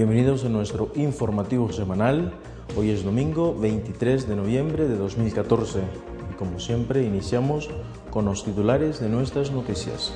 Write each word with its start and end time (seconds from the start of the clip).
Bienvenidos 0.00 0.46
a 0.46 0.48
nuestro 0.48 0.90
informativo 0.94 1.70
semanal. 1.70 2.32
Hoy 2.74 2.88
es 2.88 3.04
domingo 3.04 3.54
23 3.54 4.26
de 4.26 4.34
noviembre 4.34 4.88
de 4.88 4.96
2014 4.96 5.80
y 6.32 6.36
como 6.36 6.58
siempre 6.58 7.02
iniciamos 7.02 7.68
con 8.10 8.24
los 8.24 8.42
titulares 8.42 8.98
de 8.98 9.10
nuestras 9.10 9.52
noticias. 9.52 10.14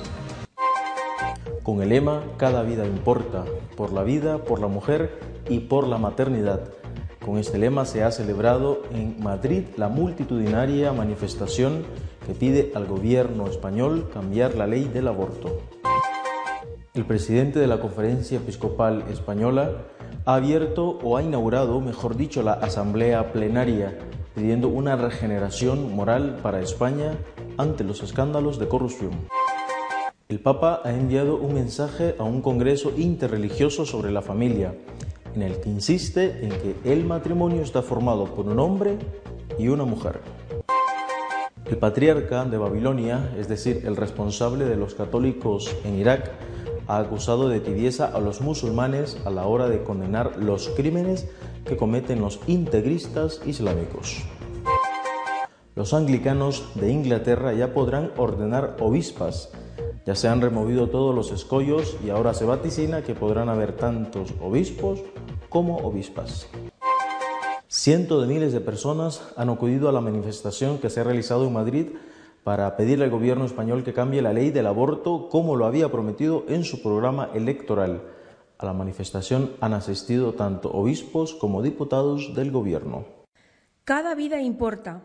Con 1.61 1.83
el 1.83 1.89
lema 1.89 2.23
Cada 2.37 2.63
vida 2.63 2.87
importa, 2.87 3.45
por 3.77 3.93
la 3.93 4.01
vida, 4.01 4.39
por 4.39 4.59
la 4.59 4.67
mujer 4.67 5.19
y 5.49 5.59
por 5.59 5.85
la 5.87 5.99
maternidad. 5.99 6.61
Con 7.23 7.37
este 7.37 7.59
lema 7.59 7.85
se 7.85 8.03
ha 8.03 8.09
celebrado 8.09 8.81
en 8.91 9.21
Madrid 9.21 9.65
la 9.77 9.87
multitudinaria 9.87 10.93
manifestación 10.93 11.83
que 12.25 12.33
pide 12.33 12.71
al 12.73 12.87
gobierno 12.87 13.45
español 13.45 14.09
cambiar 14.11 14.55
la 14.55 14.65
ley 14.65 14.85
del 14.85 15.09
aborto. 15.09 15.61
El 16.95 17.03
presidente 17.03 17.59
de 17.59 17.67
la 17.67 17.81
Conferencia 17.81 18.37
Episcopal 18.37 19.03
Española 19.11 19.83
ha 20.23 20.35
abierto 20.35 20.97
o 21.03 21.17
ha 21.17 21.21
inaugurado, 21.21 21.81
mejor 21.81 22.15
dicho, 22.15 22.41
la 22.41 22.53
Asamblea 22.53 23.33
Plenaria, 23.33 23.97
pidiendo 24.33 24.69
una 24.69 24.95
regeneración 24.95 25.93
moral 25.93 26.39
para 26.41 26.61
España 26.61 27.17
ante 27.57 27.83
los 27.83 28.01
escándalos 28.01 28.59
de 28.59 28.69
corrupción. 28.69 29.11
El 30.29 30.39
Papa 30.39 30.79
ha 30.85 30.93
enviado 30.93 31.35
un 31.35 31.53
mensaje 31.53 32.15
a 32.17 32.23
un 32.23 32.41
Congreso 32.41 32.93
interreligioso 32.95 33.85
sobre 33.85 34.09
la 34.09 34.21
familia, 34.21 34.73
en 35.35 35.41
el 35.41 35.59
que 35.59 35.69
insiste 35.69 36.45
en 36.45 36.49
que 36.49 36.75
el 36.85 37.03
matrimonio 37.03 37.61
está 37.61 37.81
formado 37.81 38.23
por 38.23 38.47
un 38.47 38.57
hombre 38.57 38.97
y 39.59 39.67
una 39.67 39.83
mujer. 39.83 40.21
El 41.65 41.75
patriarca 41.75 42.45
de 42.45 42.57
Babilonia, 42.57 43.33
es 43.37 43.49
decir, 43.49 43.81
el 43.85 43.97
responsable 43.97 44.63
de 44.63 44.77
los 44.77 44.95
católicos 44.95 45.75
en 45.83 45.99
Irak, 45.99 46.31
ha 46.87 46.97
acusado 46.97 47.49
de 47.49 47.59
tibieza 47.59 48.05
a 48.05 48.19
los 48.19 48.41
musulmanes 48.41 49.17
a 49.25 49.29
la 49.29 49.45
hora 49.45 49.67
de 49.67 49.83
condenar 49.83 50.37
los 50.37 50.69
crímenes 50.69 51.27
que 51.65 51.77
cometen 51.77 52.21
los 52.21 52.39
integristas 52.47 53.41
islámicos. 53.45 54.23
Los 55.75 55.93
anglicanos 55.93 56.69
de 56.75 56.91
Inglaterra 56.91 57.53
ya 57.53 57.73
podrán 57.73 58.11
ordenar 58.15 58.77
obispas. 58.79 59.49
Ya 60.05 60.15
se 60.15 60.27
han 60.27 60.39
removido 60.39 60.89
todos 60.89 61.13
los 61.13 61.31
escollos 61.31 61.97
y 62.05 62.11
ahora 62.11 62.33
se 62.33 62.45
vaticina 62.45 63.01
que 63.01 63.15
podrán 63.15 63.49
haber 63.49 63.75
tantos 63.75 64.33
obispos 64.39 65.01
como 65.49 65.77
obispas. 65.77 66.47
Cientos 67.67 68.21
de 68.21 68.33
miles 68.33 68.53
de 68.53 68.61
personas 68.61 69.21
han 69.35 69.49
acudido 69.49 69.89
a 69.89 69.91
la 69.91 69.99
manifestación 69.99 70.77
que 70.77 70.89
se 70.89 71.01
ha 71.01 71.03
realizado 71.03 71.45
en 71.45 71.53
Madrid 71.53 71.87
para 72.45 72.77
pedirle 72.77 73.05
al 73.05 73.09
gobierno 73.09 73.43
español 73.43 73.83
que 73.83 73.91
cambie 73.91 74.21
la 74.21 74.31
ley 74.31 74.51
del 74.51 74.67
aborto 74.67 75.29
como 75.29 75.55
lo 75.55 75.65
había 75.65 75.91
prometido 75.91 76.45
en 76.47 76.63
su 76.63 76.83
programa 76.83 77.31
electoral. 77.33 78.03
A 78.59 78.67
la 78.67 78.73
manifestación 78.73 79.53
han 79.61 79.73
asistido 79.73 80.35
tanto 80.35 80.69
obispos 80.71 81.33
como 81.33 81.63
diputados 81.63 82.35
del 82.35 82.51
gobierno. 82.51 83.07
Cada 83.83 84.13
vida 84.13 84.41
importa, 84.41 85.01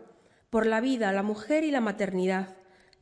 por 0.51 0.67
la 0.67 0.81
vida, 0.81 1.11
la 1.13 1.23
mujer 1.23 1.63
y 1.63 1.71
la 1.71 1.81
maternidad. 1.81 2.57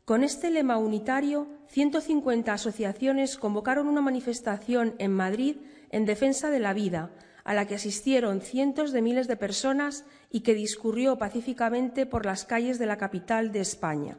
Con 0.06 0.23
este 0.23 0.50
lema 0.52 0.78
unitario, 0.78 1.48
150 1.68 2.53
asociaciones 2.53 3.38
convocaron 3.38 3.90
una 3.90 4.00
manifestación 4.00 4.96
en 5.00 5.12
Madrid 5.12 5.58
en 5.90 6.06
defensa 6.06 6.50
de 6.50 6.59
la 6.62 6.74
vida, 6.74 7.12
a 7.44 7.53
la 7.53 7.68
que 7.68 7.76
asistieron 7.76 8.40
cientos 8.40 8.94
de 8.94 9.02
miles 9.02 9.28
de 9.28 9.36
personas 9.36 10.06
y 10.31 10.42
que 10.42 10.53
discurrió 10.53 11.18
pacíficamente 11.18 12.06
por 12.06 12.26
las 12.26 12.46
calles 12.46 12.80
de 12.80 12.86
la 12.86 12.98
capital 12.98 13.52
de 13.52 13.59
España. 13.59 14.18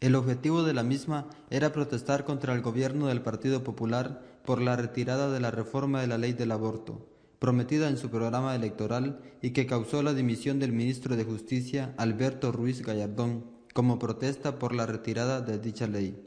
El 0.00 0.14
objetivo 0.14 0.62
de 0.62 0.74
la 0.74 0.84
misma 0.84 1.26
era 1.50 1.72
protestar 1.72 2.24
contra 2.24 2.54
el 2.54 2.62
gobierno 2.62 3.08
del 3.08 3.20
Partido 3.20 3.64
Popular 3.64 4.22
por 4.44 4.62
la 4.62 4.76
retirada 4.76 5.28
de 5.28 5.40
la 5.40 5.50
reforma 5.50 6.00
de 6.00 6.06
la 6.06 6.18
ley 6.18 6.34
del 6.34 6.52
aborto, 6.52 7.04
prometida 7.40 7.88
en 7.88 7.96
su 7.96 8.08
programa 8.08 8.54
electoral 8.54 9.20
y 9.42 9.50
que 9.50 9.66
causó 9.66 10.04
la 10.04 10.14
dimisión 10.14 10.60
del 10.60 10.72
ministro 10.72 11.16
de 11.16 11.24
Justicia, 11.24 11.94
Alberto 11.96 12.52
Ruiz 12.52 12.82
Gallardón, 12.86 13.44
como 13.74 13.98
protesta 13.98 14.60
por 14.60 14.72
la 14.72 14.86
retirada 14.86 15.40
de 15.40 15.58
dicha 15.58 15.88
ley. 15.88 16.22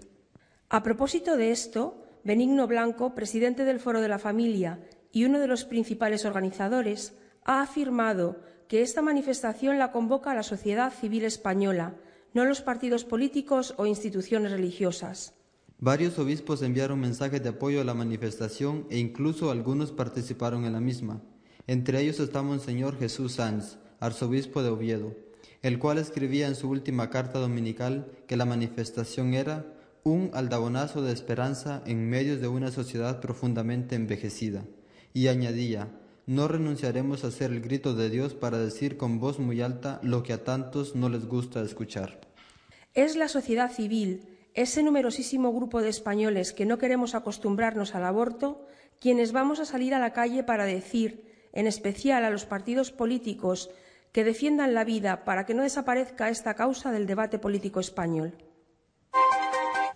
A 0.69 0.83
propósito 0.83 1.37
de 1.37 1.51
esto, 1.51 2.05
Benigno 2.25 2.67
Blanco, 2.67 3.15
presidente 3.15 3.63
del 3.63 3.79
Foro 3.79 4.01
de 4.01 4.09
la 4.09 4.19
Familia 4.19 4.79
y 5.13 5.23
uno 5.23 5.39
de 5.39 5.47
los 5.47 5.63
principales 5.63 6.25
organizadores, 6.25 7.13
ha 7.45 7.61
afirmado 7.61 8.37
que 8.67 8.81
esta 8.81 9.01
manifestación 9.01 9.79
la 9.79 9.93
convoca 9.93 10.31
a 10.31 10.35
la 10.35 10.43
sociedad 10.43 10.93
civil 10.93 11.23
española, 11.23 11.95
no 12.33 12.45
los 12.45 12.61
partidos 12.61 13.03
políticos 13.03 13.73
o 13.77 13.85
instituciones 13.85 14.51
religiosas. 14.51 15.33
Varios 15.79 16.19
obispos 16.19 16.61
enviaron 16.61 16.99
mensajes 16.99 17.41
de 17.41 17.49
apoyo 17.49 17.81
a 17.81 17.83
la 17.83 17.93
manifestación 17.93 18.85
e 18.89 18.99
incluso 18.99 19.49
algunos 19.49 19.91
participaron 19.91 20.65
en 20.65 20.73
la 20.73 20.79
misma. 20.79 21.21
Entre 21.67 21.99
ellos 22.01 22.19
está 22.19 22.41
Monseñor 22.43 22.97
Jesús 22.99 23.33
Sanz, 23.33 23.77
arzobispo 23.99 24.61
de 24.61 24.69
Oviedo, 24.69 25.15
el 25.61 25.79
cual 25.79 25.97
escribía 25.97 26.47
en 26.47 26.55
su 26.55 26.69
última 26.69 27.09
carta 27.09 27.39
dominical 27.39 28.11
que 28.27 28.37
la 28.37 28.45
manifestación 28.45 29.33
era 29.33 29.65
un 30.03 30.31
aldabonazo 30.33 31.01
de 31.01 31.13
esperanza 31.13 31.83
en 31.85 32.09
medio 32.09 32.37
de 32.37 32.47
una 32.47 32.71
sociedad 32.71 33.19
profundamente 33.19 33.95
envejecida, 33.95 34.65
y 35.13 35.27
añadía, 35.27 35.89
no 36.31 36.47
renunciaremos 36.47 37.25
a 37.25 37.27
hacer 37.27 37.51
el 37.51 37.59
grito 37.59 37.93
de 37.93 38.09
Dios 38.09 38.33
para 38.33 38.57
decir 38.57 38.95
con 38.95 39.19
voz 39.19 39.37
muy 39.37 39.61
alta 39.61 39.99
lo 40.01 40.23
que 40.23 40.31
a 40.31 40.45
tantos 40.45 40.95
no 40.95 41.09
les 41.09 41.27
gusta 41.27 41.61
escuchar. 41.61 42.21
Es 42.93 43.17
la 43.17 43.27
sociedad 43.27 43.69
civil, 43.69 44.29
ese 44.53 44.81
numerosísimo 44.81 45.51
grupo 45.51 45.81
de 45.81 45.89
españoles 45.89 46.53
que 46.53 46.65
no 46.65 46.77
queremos 46.77 47.15
acostumbrarnos 47.15 47.95
al 47.95 48.05
aborto, 48.05 48.65
quienes 49.01 49.33
vamos 49.33 49.59
a 49.59 49.65
salir 49.65 49.93
a 49.93 49.99
la 49.99 50.13
calle 50.13 50.41
para 50.41 50.63
decir, 50.63 51.25
en 51.51 51.67
especial 51.67 52.23
a 52.23 52.29
los 52.29 52.45
partidos 52.45 52.91
políticos, 52.91 53.69
que 54.13 54.23
defiendan 54.23 54.73
la 54.73 54.85
vida 54.85 55.25
para 55.25 55.45
que 55.45 55.53
no 55.53 55.63
desaparezca 55.63 56.29
esta 56.29 56.53
causa 56.53 56.93
del 56.93 57.07
debate 57.07 57.39
político 57.39 57.81
español. 57.81 58.37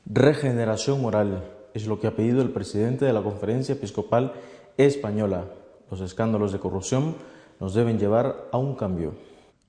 Regeneración 0.06 1.00
moral 1.00 1.50
es 1.74 1.88
lo 1.88 2.02
que 2.02 2.08
ha 2.08 2.16
pedido 2.16 2.42
el 2.42 2.52
presidente 2.52 3.06
de 3.06 3.14
la 3.14 3.24
Conferencia 3.24 3.74
Episcopal 3.76 4.34
Española, 4.78 5.46
los 5.90 6.02
escándalos 6.02 6.52
de 6.52 6.60
corrupción 6.60 7.16
nos 7.60 7.74
deben 7.74 8.00
llevar 8.00 8.50
a 8.52 8.58
un 8.58 8.76
cambio. 8.76 9.16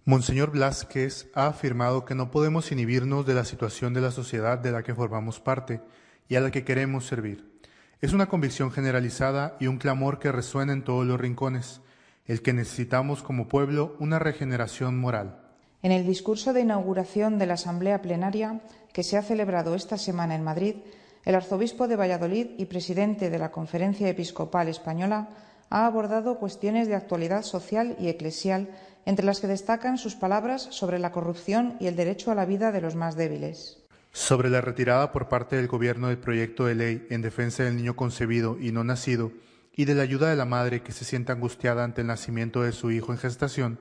Monseñor 0.04 0.52
Blasquez 0.52 1.28
ha 1.34 1.48
afirmado 1.48 2.04
que 2.04 2.14
no 2.14 2.30
podemos 2.30 2.70
inhibirnos 2.70 3.26
de 3.26 3.34
la 3.34 3.44
situación 3.44 3.92
de 3.92 4.00
la 4.00 4.12
sociedad 4.12 4.58
de 4.58 4.70
la 4.70 4.82
que 4.82 4.94
formamos 4.94 5.40
parte 5.40 5.80
y 6.28 6.36
a 6.36 6.40
la 6.40 6.50
que 6.50 6.64
queremos 6.64 7.06
servir. 7.06 7.60
Es 8.00 8.12
una 8.12 8.28
convicción 8.28 8.70
generalizada 8.70 9.56
y 9.58 9.66
un 9.66 9.78
clamor 9.78 10.18
que 10.18 10.30
resuena 10.30 10.72
en 10.72 10.84
todos 10.84 11.06
los 11.06 11.20
rincones, 11.20 11.80
el 12.26 12.42
que 12.42 12.52
necesitamos 12.52 13.22
como 13.22 13.48
pueblo 13.48 13.96
una 13.98 14.18
regeneración 14.18 14.98
moral. 14.98 15.40
En 15.82 15.92
el 15.92 16.06
discurso 16.06 16.52
de 16.52 16.60
inauguración 16.60 17.38
de 17.38 17.46
la 17.46 17.54
Asamblea 17.54 18.02
Plenaria 18.02 18.60
que 18.92 19.02
se 19.02 19.16
ha 19.16 19.22
celebrado 19.22 19.74
esta 19.74 19.98
semana 19.98 20.34
en 20.34 20.44
Madrid, 20.44 20.76
el 21.24 21.34
arzobispo 21.34 21.88
de 21.88 21.96
Valladolid 21.96 22.50
y 22.56 22.66
presidente 22.66 23.30
de 23.30 23.38
la 23.38 23.50
Conferencia 23.50 24.08
Episcopal 24.08 24.68
Española 24.68 25.28
ha 25.70 25.86
abordado 25.86 26.38
cuestiones 26.38 26.88
de 26.88 26.94
actualidad 26.94 27.42
social 27.42 27.96
y 27.98 28.08
eclesial, 28.08 28.68
entre 29.04 29.24
las 29.24 29.40
que 29.40 29.46
destacan 29.46 29.98
sus 29.98 30.14
palabras 30.14 30.68
sobre 30.70 30.98
la 30.98 31.12
corrupción 31.12 31.76
y 31.80 31.86
el 31.86 31.96
derecho 31.96 32.30
a 32.30 32.34
la 32.34 32.44
vida 32.44 32.72
de 32.72 32.80
los 32.80 32.96
más 32.96 33.16
débiles. 33.16 33.82
Sobre 34.12 34.50
la 34.50 34.60
retirada 34.60 35.12
por 35.12 35.28
parte 35.28 35.56
del 35.56 35.68
Gobierno 35.68 36.08
del 36.08 36.18
proyecto 36.18 36.66
de 36.66 36.74
ley 36.74 37.06
en 37.10 37.22
defensa 37.22 37.64
del 37.64 37.76
niño 37.76 37.96
concebido 37.96 38.58
y 38.58 38.72
no 38.72 38.82
nacido 38.82 39.30
y 39.76 39.84
de 39.84 39.94
la 39.94 40.02
ayuda 40.02 40.30
de 40.30 40.36
la 40.36 40.46
madre 40.46 40.82
que 40.82 40.92
se 40.92 41.04
siente 41.04 41.32
angustiada 41.32 41.84
ante 41.84 42.00
el 42.00 42.06
nacimiento 42.06 42.62
de 42.62 42.72
su 42.72 42.90
hijo 42.90 43.12
en 43.12 43.18
gestación, 43.18 43.78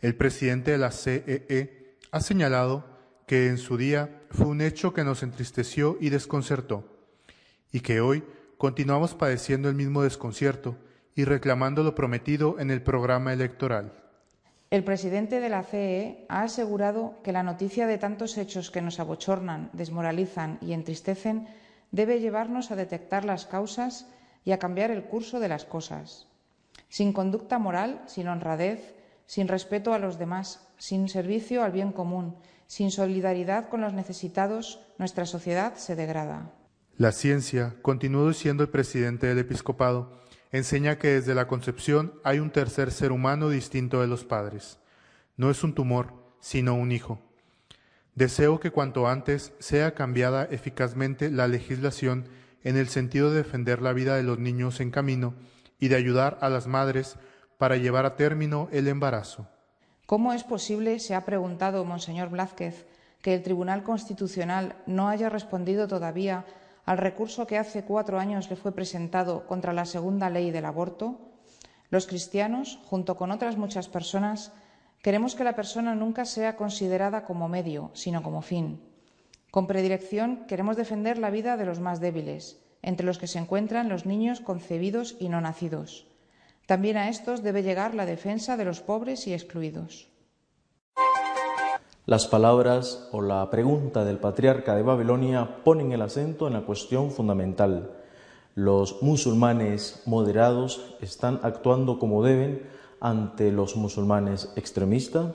el 0.00 0.16
presidente 0.16 0.70
de 0.70 0.78
la 0.78 0.90
CEE 0.90 1.46
e 1.48 1.96
ha 2.10 2.20
señalado 2.20 2.84
que 3.26 3.48
en 3.48 3.58
su 3.58 3.76
día 3.76 4.22
fue 4.30 4.46
un 4.46 4.62
hecho 4.62 4.94
que 4.94 5.04
nos 5.04 5.22
entristeció 5.22 5.98
y 6.00 6.08
desconcertó, 6.08 6.84
y 7.70 7.80
que 7.80 8.00
hoy 8.00 8.24
continuamos 8.56 9.14
padeciendo 9.14 9.68
el 9.68 9.74
mismo 9.74 10.02
desconcierto, 10.02 10.76
y 11.18 11.24
reclamando 11.24 11.82
lo 11.82 11.96
prometido 11.96 12.60
en 12.60 12.70
el 12.70 12.80
programa 12.80 13.32
electoral. 13.32 13.90
El 14.70 14.84
presidente 14.84 15.40
de 15.40 15.48
la 15.48 15.64
CE 15.64 16.24
ha 16.28 16.42
asegurado 16.42 17.16
que 17.24 17.32
la 17.32 17.42
noticia 17.42 17.88
de 17.88 17.98
tantos 17.98 18.38
hechos 18.38 18.70
que 18.70 18.82
nos 18.82 19.00
abochornan, 19.00 19.68
desmoralizan 19.72 20.58
y 20.60 20.74
entristecen 20.74 21.48
debe 21.90 22.20
llevarnos 22.20 22.70
a 22.70 22.76
detectar 22.76 23.24
las 23.24 23.46
causas 23.46 24.06
y 24.44 24.52
a 24.52 24.60
cambiar 24.60 24.92
el 24.92 25.02
curso 25.06 25.40
de 25.40 25.48
las 25.48 25.64
cosas. 25.64 26.28
Sin 26.88 27.12
conducta 27.12 27.58
moral, 27.58 28.00
sin 28.06 28.28
honradez, 28.28 28.94
sin 29.26 29.48
respeto 29.48 29.94
a 29.94 29.98
los 29.98 30.20
demás, 30.20 30.68
sin 30.76 31.08
servicio 31.08 31.64
al 31.64 31.72
bien 31.72 31.90
común, 31.90 32.36
sin 32.68 32.92
solidaridad 32.92 33.70
con 33.70 33.80
los 33.80 33.92
necesitados, 33.92 34.78
nuestra 34.98 35.26
sociedad 35.26 35.74
se 35.74 35.96
degrada. 35.96 36.52
La 36.96 37.10
ciencia, 37.10 37.74
continuó 37.82 38.32
siendo 38.32 38.62
el 38.62 38.68
presidente 38.68 39.26
del 39.26 39.38
episcopado, 39.38 40.18
enseña 40.52 40.98
que 40.98 41.08
desde 41.08 41.34
la 41.34 41.46
concepción 41.46 42.14
hay 42.24 42.38
un 42.38 42.50
tercer 42.50 42.90
ser 42.90 43.12
humano 43.12 43.48
distinto 43.48 44.00
de 44.00 44.06
los 44.06 44.24
padres. 44.24 44.78
No 45.36 45.50
es 45.50 45.62
un 45.62 45.74
tumor, 45.74 46.14
sino 46.40 46.74
un 46.74 46.92
hijo. 46.92 47.20
Deseo 48.14 48.58
que 48.58 48.70
cuanto 48.70 49.08
antes 49.08 49.52
sea 49.58 49.94
cambiada 49.94 50.48
eficazmente 50.50 51.30
la 51.30 51.46
legislación 51.46 52.26
en 52.64 52.76
el 52.76 52.88
sentido 52.88 53.30
de 53.30 53.38
defender 53.38 53.80
la 53.80 53.92
vida 53.92 54.16
de 54.16 54.24
los 54.24 54.38
niños 54.38 54.80
en 54.80 54.90
camino 54.90 55.34
y 55.78 55.88
de 55.88 55.96
ayudar 55.96 56.38
a 56.40 56.48
las 56.48 56.66
madres 56.66 57.16
para 57.58 57.76
llevar 57.76 58.06
a 58.06 58.16
término 58.16 58.68
el 58.72 58.88
embarazo. 58.88 59.46
¿Cómo 60.06 60.32
es 60.32 60.42
posible, 60.42 60.98
se 60.98 61.14
ha 61.14 61.24
preguntado 61.24 61.84
Monseñor 61.84 62.30
Blázquez, 62.30 62.86
que 63.22 63.34
el 63.34 63.42
Tribunal 63.42 63.82
Constitucional 63.82 64.76
no 64.86 65.08
haya 65.08 65.28
respondido 65.28 65.86
todavía 65.86 66.46
al 66.88 66.96
recurso 66.96 67.46
que 67.46 67.58
hace 67.58 67.84
cuatro 67.84 68.18
años 68.18 68.48
le 68.48 68.56
fue 68.56 68.72
presentado 68.72 69.46
contra 69.46 69.74
la 69.74 69.84
segunda 69.84 70.30
ley 70.30 70.50
del 70.50 70.64
aborto? 70.64 71.20
Los 71.90 72.06
cristianos, 72.06 72.80
junto 72.86 73.14
con 73.14 73.30
otras 73.30 73.58
muchas 73.58 73.90
personas, 73.90 74.52
queremos 75.02 75.34
que 75.34 75.44
la 75.44 75.54
persona 75.54 75.94
nunca 75.94 76.24
sea 76.24 76.56
considerada 76.56 77.26
como 77.26 77.46
medio, 77.46 77.90
sino 77.92 78.22
como 78.22 78.40
fin. 78.40 78.80
Con 79.50 79.66
predilección 79.66 80.46
queremos 80.46 80.78
defender 80.78 81.18
la 81.18 81.28
vida 81.28 81.58
de 81.58 81.66
los 81.66 81.78
más 81.78 82.00
débiles, 82.00 82.58
entre 82.80 83.04
los 83.04 83.18
que 83.18 83.26
se 83.26 83.38
encuentran 83.38 83.90
los 83.90 84.06
niños 84.06 84.40
concebidos 84.40 85.14
y 85.20 85.28
no 85.28 85.42
nacidos. 85.42 86.06
También 86.66 86.96
a 86.96 87.10
estos 87.10 87.42
debe 87.42 87.62
llegar 87.62 87.94
la 87.94 88.06
defensa 88.06 88.56
de 88.56 88.64
los 88.64 88.80
pobres 88.80 89.26
y 89.26 89.34
excluidos. 89.34 90.08
Las 92.08 92.26
palabras 92.26 93.06
o 93.12 93.20
la 93.20 93.50
pregunta 93.50 94.02
del 94.02 94.16
patriarca 94.16 94.74
de 94.74 94.80
Babilonia 94.80 95.62
ponen 95.62 95.92
el 95.92 96.00
acento 96.00 96.46
en 96.46 96.54
la 96.54 96.62
cuestión 96.62 97.10
fundamental. 97.10 97.90
Los 98.54 99.02
musulmanes 99.02 100.00
moderados 100.06 100.96
están 101.02 101.38
actuando 101.42 101.98
como 101.98 102.24
deben 102.24 102.62
ante 102.98 103.52
los 103.52 103.76
musulmanes 103.76 104.50
extremistas. 104.56 105.34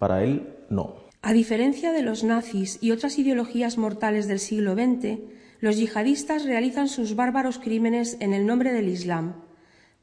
Para 0.00 0.24
él, 0.24 0.56
no. 0.70 0.96
A 1.22 1.32
diferencia 1.32 1.92
de 1.92 2.02
los 2.02 2.24
nazis 2.24 2.78
y 2.82 2.90
otras 2.90 3.16
ideologías 3.20 3.78
mortales 3.78 4.26
del 4.26 4.40
siglo 4.40 4.74
XX, 4.74 5.20
los 5.60 5.76
yihadistas 5.76 6.46
realizan 6.46 6.88
sus 6.88 7.14
bárbaros 7.14 7.60
crímenes 7.60 8.16
en 8.18 8.34
el 8.34 8.44
nombre 8.44 8.72
del 8.72 8.88
Islam. 8.88 9.34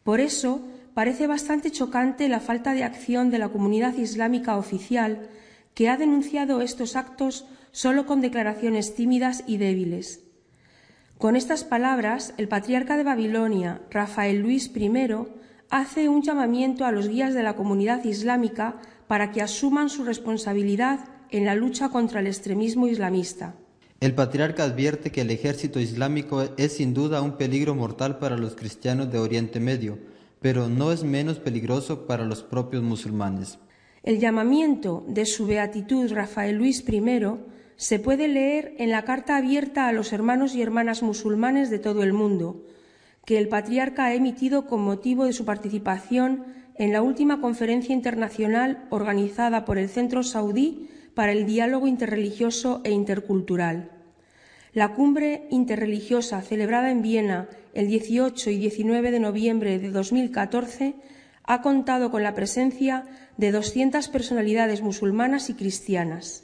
Por 0.05 0.21
eso, 0.21 0.61
parece 0.93 1.27
bastante 1.27 1.71
chocante 1.71 2.29
la 2.29 2.39
falta 2.39 2.73
de 2.73 2.85
acción 2.85 3.31
de 3.31 3.39
la 3.39 3.49
comunidad 3.49 3.97
islámica 3.97 4.55
oficial, 4.55 5.27
que 5.73 5.89
ha 5.89 5.97
denunciado 5.97 6.61
estos 6.61 6.95
actos 6.95 7.45
solo 7.71 8.05
con 8.05 8.21
declaraciones 8.21 8.95
tímidas 8.95 9.43
y 9.47 9.57
débiles. 9.57 10.23
Con 11.17 11.35
estas 11.35 11.63
palabras, 11.63 12.33
el 12.37 12.47
patriarca 12.47 12.97
de 12.97 13.03
Babilonia, 13.03 13.81
Rafael 13.91 14.39
Luis 14.39 14.71
I, 14.75 14.89
hace 15.69 16.09
un 16.09 16.21
llamamiento 16.21 16.85
a 16.85 16.91
los 16.91 17.09
guías 17.09 17.33
de 17.33 17.43
la 17.43 17.55
comunidad 17.55 18.03
islámica 18.05 18.79
para 19.07 19.31
que 19.31 19.41
asuman 19.41 19.89
su 19.89 20.03
responsabilidad 20.03 21.07
en 21.29 21.45
la 21.45 21.55
lucha 21.55 21.89
contra 21.89 22.21
el 22.21 22.27
extremismo 22.27 22.87
islamista. 22.87 23.55
El 23.99 24.15
patriarca 24.15 24.63
advierte 24.63 25.11
que 25.11 25.21
el 25.21 25.29
ejército 25.29 25.79
islámico 25.79 26.43
es 26.55 26.77
sin 26.77 26.93
duda 26.93 27.21
un 27.21 27.35
peligro 27.35 27.75
mortal 27.75 28.17
para 28.17 28.37
los 28.37 28.55
cristianos 28.55 29.11
de 29.11 29.19
Oriente 29.19 29.59
Medio, 29.59 29.99
pero 30.39 30.69
no 30.69 30.93
es 30.93 31.03
menos 31.03 31.37
peligroso 31.37 32.07
para 32.07 32.23
los 32.23 32.43
propios 32.43 32.81
musulmanes. 32.81 33.59
El 34.03 34.19
llamamiento 34.19 35.03
de 35.07 35.25
su 35.25 35.45
beatitud 35.45 36.11
Rafael 36.11 36.55
Luis 36.55 36.83
I 36.87 37.01
se 37.75 37.99
puede 37.99 38.27
leer 38.27 38.73
en 38.77 38.91
la 38.91 39.03
carta 39.03 39.37
abierta 39.37 39.87
a 39.87 39.93
los 39.93 40.13
hermanos 40.13 40.55
y 40.55 40.61
hermanas 40.61 41.03
musulmanes 41.03 41.69
de 41.69 41.79
todo 41.79 42.03
el 42.03 42.13
mundo, 42.13 42.65
que 43.25 43.37
el 43.37 43.49
patriarca 43.49 44.05
ha 44.05 44.13
emitido 44.13 44.67
con 44.67 44.81
motivo 44.81 45.25
de 45.25 45.33
su 45.33 45.45
participación 45.45 46.45
en 46.75 46.93
la 46.93 47.01
última 47.01 47.41
conferencia 47.41 47.93
internacional 47.93 48.87
organizada 48.89 49.65
por 49.65 49.77
el 49.77 49.89
Centro 49.89 50.23
Saudí 50.23 50.89
para 51.13 51.33
el 51.33 51.45
diálogo 51.45 51.87
interreligioso 51.87 52.81
e 52.85 52.91
intercultural. 52.91 53.91
La 54.73 54.93
cumbre 54.93 55.47
interreligiosa 55.49 56.41
celebrada 56.41 56.91
en 56.91 57.01
Viena 57.01 57.49
el 57.73 57.87
18 57.87 58.49
y 58.49 58.57
19 58.57 59.11
de 59.11 59.19
noviembre 59.19 59.79
de 59.79 59.89
2014 59.89 60.95
ha 61.49 61.63
contado 61.63 62.11
con 62.11 62.21
la 62.21 62.35
presencia 62.35 63.05
de 63.37 63.51
200 63.51 64.07
personalidades 64.09 64.83
musulmanas 64.83 65.49
y 65.49 65.55
cristianas. 65.55 66.43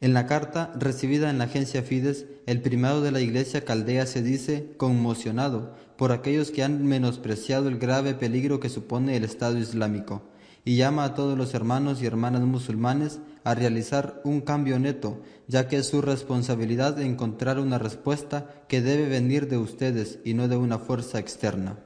En 0.00 0.14
la 0.14 0.24
carta 0.24 0.72
recibida 0.74 1.28
en 1.28 1.36
la 1.36 1.44
agencia 1.44 1.82
Fides, 1.82 2.24
el 2.46 2.62
primado 2.62 3.02
de 3.02 3.12
la 3.12 3.20
Iglesia 3.20 3.66
caldea 3.66 4.06
se 4.06 4.22
dice 4.22 4.72
conmocionado 4.78 5.74
por 5.98 6.12
aquellos 6.12 6.50
que 6.50 6.62
han 6.62 6.86
menospreciado 6.86 7.68
el 7.68 7.78
grave 7.78 8.14
peligro 8.14 8.58
que 8.58 8.70
supone 8.70 9.18
el 9.18 9.24
Estado 9.24 9.58
Islámico 9.58 10.22
y 10.64 10.76
llama 10.76 11.04
a 11.04 11.14
todos 11.14 11.36
los 11.36 11.52
hermanos 11.52 12.00
y 12.00 12.06
hermanas 12.06 12.40
musulmanes 12.40 13.20
a 13.44 13.54
realizar 13.54 14.22
un 14.24 14.40
cambio 14.40 14.78
neto, 14.78 15.20
ya 15.46 15.68
que 15.68 15.76
es 15.76 15.88
su 15.88 16.00
responsabilidad 16.00 16.98
encontrar 17.02 17.58
una 17.58 17.76
respuesta 17.76 18.46
que 18.66 18.80
debe 18.80 19.10
venir 19.10 19.46
de 19.48 19.58
ustedes 19.58 20.20
y 20.24 20.32
no 20.32 20.48
de 20.48 20.56
una 20.56 20.78
fuerza 20.78 21.18
externa. 21.18 21.76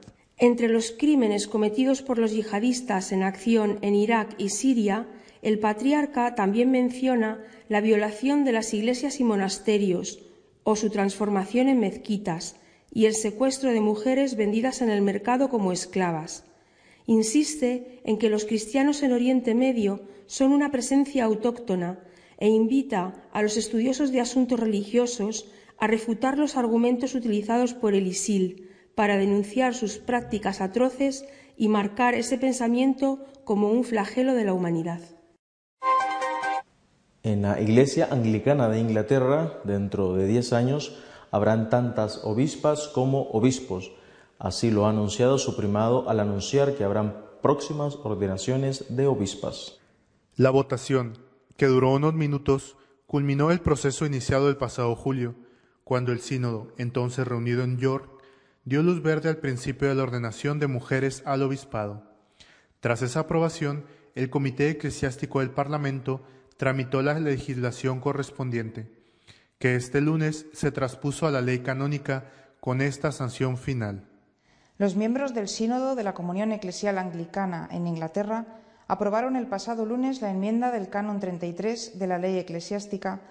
Entre 0.43 0.67
los 0.67 0.91
crímenes 0.91 1.47
cometidos 1.47 2.01
por 2.01 2.17
los 2.17 2.33
yihadistas 2.33 3.13
en 3.13 3.23
acción 3.23 3.79
en 3.81 3.95
Irak 3.95 4.35
y 4.37 4.49
Siria, 4.49 5.07
el 5.41 5.57
patriarca 5.57 6.35
también 6.35 6.69
menciona 6.69 7.41
la 7.69 7.79
violación 7.79 8.43
de 8.43 8.51
las 8.51 8.73
iglesias 8.73 9.21
y 9.21 9.23
monasterios 9.23 10.19
o 10.65 10.75
su 10.75 10.89
transformación 10.89 11.69
en 11.69 11.79
mezquitas 11.79 12.57
y 12.91 13.05
el 13.05 13.15
secuestro 13.15 13.71
de 13.71 13.79
mujeres 13.79 14.35
vendidas 14.35 14.81
en 14.81 14.89
el 14.89 15.01
mercado 15.01 15.47
como 15.47 15.71
esclavas. 15.71 16.43
Insiste 17.05 18.01
en 18.03 18.17
que 18.17 18.29
los 18.29 18.43
cristianos 18.43 19.01
en 19.01 19.13
Oriente 19.13 19.55
Medio 19.55 20.01
son 20.25 20.51
una 20.51 20.71
presencia 20.71 21.23
autóctona 21.23 21.99
e 22.37 22.49
invita 22.49 23.29
a 23.31 23.41
los 23.41 23.55
estudiosos 23.55 24.11
de 24.11 24.19
asuntos 24.19 24.59
religiosos 24.59 25.49
a 25.77 25.87
refutar 25.87 26.37
los 26.37 26.57
argumentos 26.57 27.15
utilizados 27.15 27.73
por 27.73 27.95
el 27.95 28.07
ISIL 28.07 28.62
para 28.95 29.17
denunciar 29.17 29.73
sus 29.73 29.97
prácticas 29.97 30.61
atroces 30.61 31.25
y 31.57 31.67
marcar 31.67 32.15
ese 32.15 32.37
pensamiento 32.37 33.19
como 33.43 33.69
un 33.69 33.83
flagelo 33.83 34.33
de 34.33 34.45
la 34.45 34.53
humanidad. 34.53 34.99
En 37.23 37.41
la 37.41 37.61
Iglesia 37.61 38.09
Anglicana 38.11 38.69
de 38.69 38.79
Inglaterra, 38.79 39.59
dentro 39.63 40.13
de 40.13 40.27
diez 40.27 40.53
años, 40.53 40.97
habrán 41.31 41.69
tantas 41.69 42.21
obispas 42.23 42.87
como 42.87 43.23
obispos 43.31 43.91
Así 44.43 44.71
lo 44.71 44.85
ha 44.85 44.89
anunciado 44.89 45.37
su 45.37 45.55
primado 45.55 46.09
al 46.09 46.19
anunciar 46.19 46.75
que 46.75 46.83
habrán 46.83 47.15
próximas 47.41 47.95
ordenaciones 48.03 48.85
de 48.89 49.07
obispas. 49.07 49.79
La 50.35 50.49
votación, 50.49 51.17
que 51.55 51.67
duró 51.67 51.93
unos 51.93 52.13
minutos, 52.13 52.75
culminó 53.07 53.51
el 53.51 53.61
proceso 53.61 54.05
iniciado 54.05 54.49
el 54.49 54.57
pasado 54.57 54.97
julio, 54.97 55.35
cuando 55.85 56.11
el 56.11 56.19
sínodo, 56.19 56.73
entonces 56.77 57.25
reunido 57.25 57.63
en 57.63 57.77
York, 57.77 58.09
dio 58.65 58.81
luz 58.81 59.01
verde 59.01 59.29
al 59.29 59.37
principio 59.37 59.89
de 59.89 59.95
la 59.95 60.03
ordenación 60.03 60.59
de 60.59 60.67
mujeres 60.67 61.21
al 61.25 61.41
obispado. 61.41 62.03
Tras 62.79 63.01
esa 63.01 63.21
aprobación, 63.21 63.85
el 64.15 64.29
Comité 64.29 64.69
Eclesiástico 64.69 65.39
del 65.39 65.51
Parlamento 65.51 66.21
tramitó 66.57 67.01
la 67.01 67.19
legislación 67.19 67.99
correspondiente, 67.99 68.91
que 69.59 69.75
este 69.75 70.01
lunes 70.01 70.45
se 70.53 70.71
traspuso 70.71 71.27
a 71.27 71.31
la 71.31 71.41
ley 71.41 71.59
canónica 71.59 72.25
con 72.59 72.81
esta 72.81 73.11
sanción 73.11 73.57
final. 73.57 74.07
Los 74.77 74.95
miembros 74.95 75.33
del 75.33 75.47
Sínodo 75.47 75.95
de 75.95 76.03
la 76.03 76.13
Comunión 76.13 76.51
Eclesial 76.51 76.97
Anglicana 76.97 77.67
en 77.71 77.87
Inglaterra 77.87 78.45
aprobaron 78.87 79.35
el 79.35 79.47
pasado 79.47 79.85
lunes 79.85 80.21
la 80.21 80.31
enmienda 80.31 80.71
del 80.71 80.89
Canon 80.89 81.19
33 81.19 81.99
de 81.99 82.07
la 82.07 82.17
Ley 82.17 82.37
Eclesiástica 82.37 83.21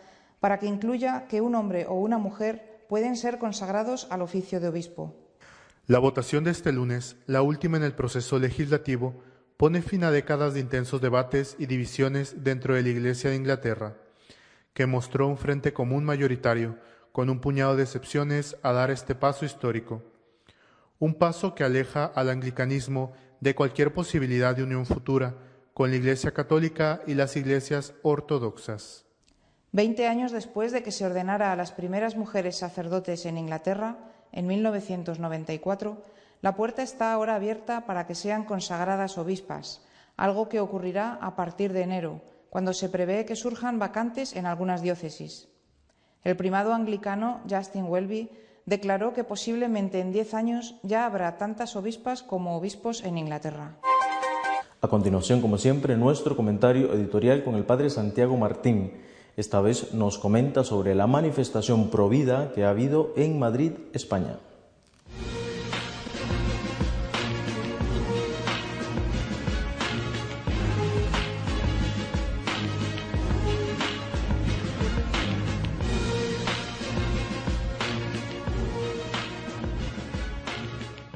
para 0.40 0.58
que 0.58 0.66
incluya 0.66 1.26
que 1.28 1.40
un 1.40 1.54
hombre 1.54 1.86
o 1.86 1.94
una 1.94 2.18
mujer 2.18 2.84
pueden 2.88 3.16
ser 3.16 3.38
consagrados 3.38 4.06
al 4.10 4.22
oficio 4.22 4.60
de 4.60 4.68
obispo. 4.68 5.21
La 5.86 5.98
votación 5.98 6.44
de 6.44 6.50
este 6.50 6.72
lunes, 6.72 7.16
la 7.26 7.42
última 7.42 7.76
en 7.76 7.82
el 7.82 7.94
proceso 7.94 8.38
legislativo, 8.38 9.22
pone 9.56 9.82
fin 9.82 10.04
a 10.04 10.10
décadas 10.10 10.54
de 10.54 10.60
intensos 10.60 11.00
debates 11.00 11.56
y 11.58 11.66
divisiones 11.66 12.44
dentro 12.44 12.74
de 12.74 12.82
la 12.82 12.88
Iglesia 12.88 13.30
de 13.30 13.36
Inglaterra, 13.36 13.96
que 14.74 14.86
mostró 14.86 15.28
un 15.28 15.36
frente 15.36 15.72
común 15.72 16.04
mayoritario, 16.04 16.78
con 17.12 17.30
un 17.30 17.40
puñado 17.40 17.76
de 17.76 17.82
excepciones, 17.82 18.56
a 18.62 18.72
dar 18.72 18.90
este 18.90 19.14
paso 19.14 19.44
histórico 19.44 20.02
un 21.02 21.14
paso 21.14 21.56
que 21.56 21.64
aleja 21.64 22.04
al 22.14 22.30
anglicanismo 22.30 23.10
de 23.40 23.56
cualquier 23.56 23.92
posibilidad 23.92 24.54
de 24.54 24.62
unión 24.62 24.86
futura 24.86 25.34
con 25.74 25.90
la 25.90 25.96
Iglesia 25.96 26.30
Católica 26.30 27.00
y 27.08 27.14
las 27.14 27.34
iglesias 27.34 27.92
ortodoxas. 28.02 29.04
Veinte 29.72 30.06
años 30.06 30.30
después 30.30 30.70
de 30.70 30.84
que 30.84 30.92
se 30.92 31.04
ordenara 31.04 31.50
a 31.50 31.56
las 31.56 31.72
primeras 31.72 32.14
mujeres 32.14 32.56
sacerdotes 32.56 33.26
en 33.26 33.36
Inglaterra, 33.36 34.11
en 34.32 34.46
1994, 34.46 36.02
la 36.40 36.56
puerta 36.56 36.82
está 36.82 37.12
ahora 37.12 37.36
abierta 37.36 37.86
para 37.86 38.06
que 38.06 38.14
sean 38.14 38.44
consagradas 38.44 39.16
obispas, 39.18 39.82
algo 40.16 40.48
que 40.48 40.60
ocurrirá 40.60 41.18
a 41.20 41.36
partir 41.36 41.72
de 41.72 41.82
enero, 41.82 42.20
cuando 42.50 42.72
se 42.72 42.88
prevé 42.88 43.24
que 43.24 43.36
surjan 43.36 43.78
vacantes 43.78 44.34
en 44.34 44.46
algunas 44.46 44.82
diócesis. 44.82 45.48
El 46.24 46.36
primado 46.36 46.74
anglicano 46.74 47.40
Justin 47.48 47.84
Welby 47.84 48.30
declaró 48.66 49.12
que 49.12 49.24
posiblemente 49.24 50.00
en 50.00 50.12
diez 50.12 50.34
años 50.34 50.76
ya 50.82 51.06
habrá 51.06 51.36
tantas 51.36 51.76
obispas 51.76 52.22
como 52.22 52.56
obispos 52.56 53.04
en 53.04 53.18
Inglaterra. 53.18 53.76
A 54.80 54.88
continuación, 54.88 55.40
como 55.40 55.58
siempre, 55.58 55.96
nuestro 55.96 56.36
comentario 56.36 56.92
editorial 56.92 57.44
con 57.44 57.54
el 57.54 57.64
padre 57.64 57.88
Santiago 57.88 58.36
Martín. 58.36 58.92
Esta 59.34 59.62
vez 59.62 59.94
nos 59.94 60.18
comenta 60.18 60.62
sobre 60.62 60.94
la 60.94 61.06
manifestación 61.06 61.88
provida 61.88 62.52
que 62.52 62.64
ha 62.64 62.70
habido 62.70 63.14
en 63.16 63.38
Madrid, 63.38 63.72
España. 63.94 64.36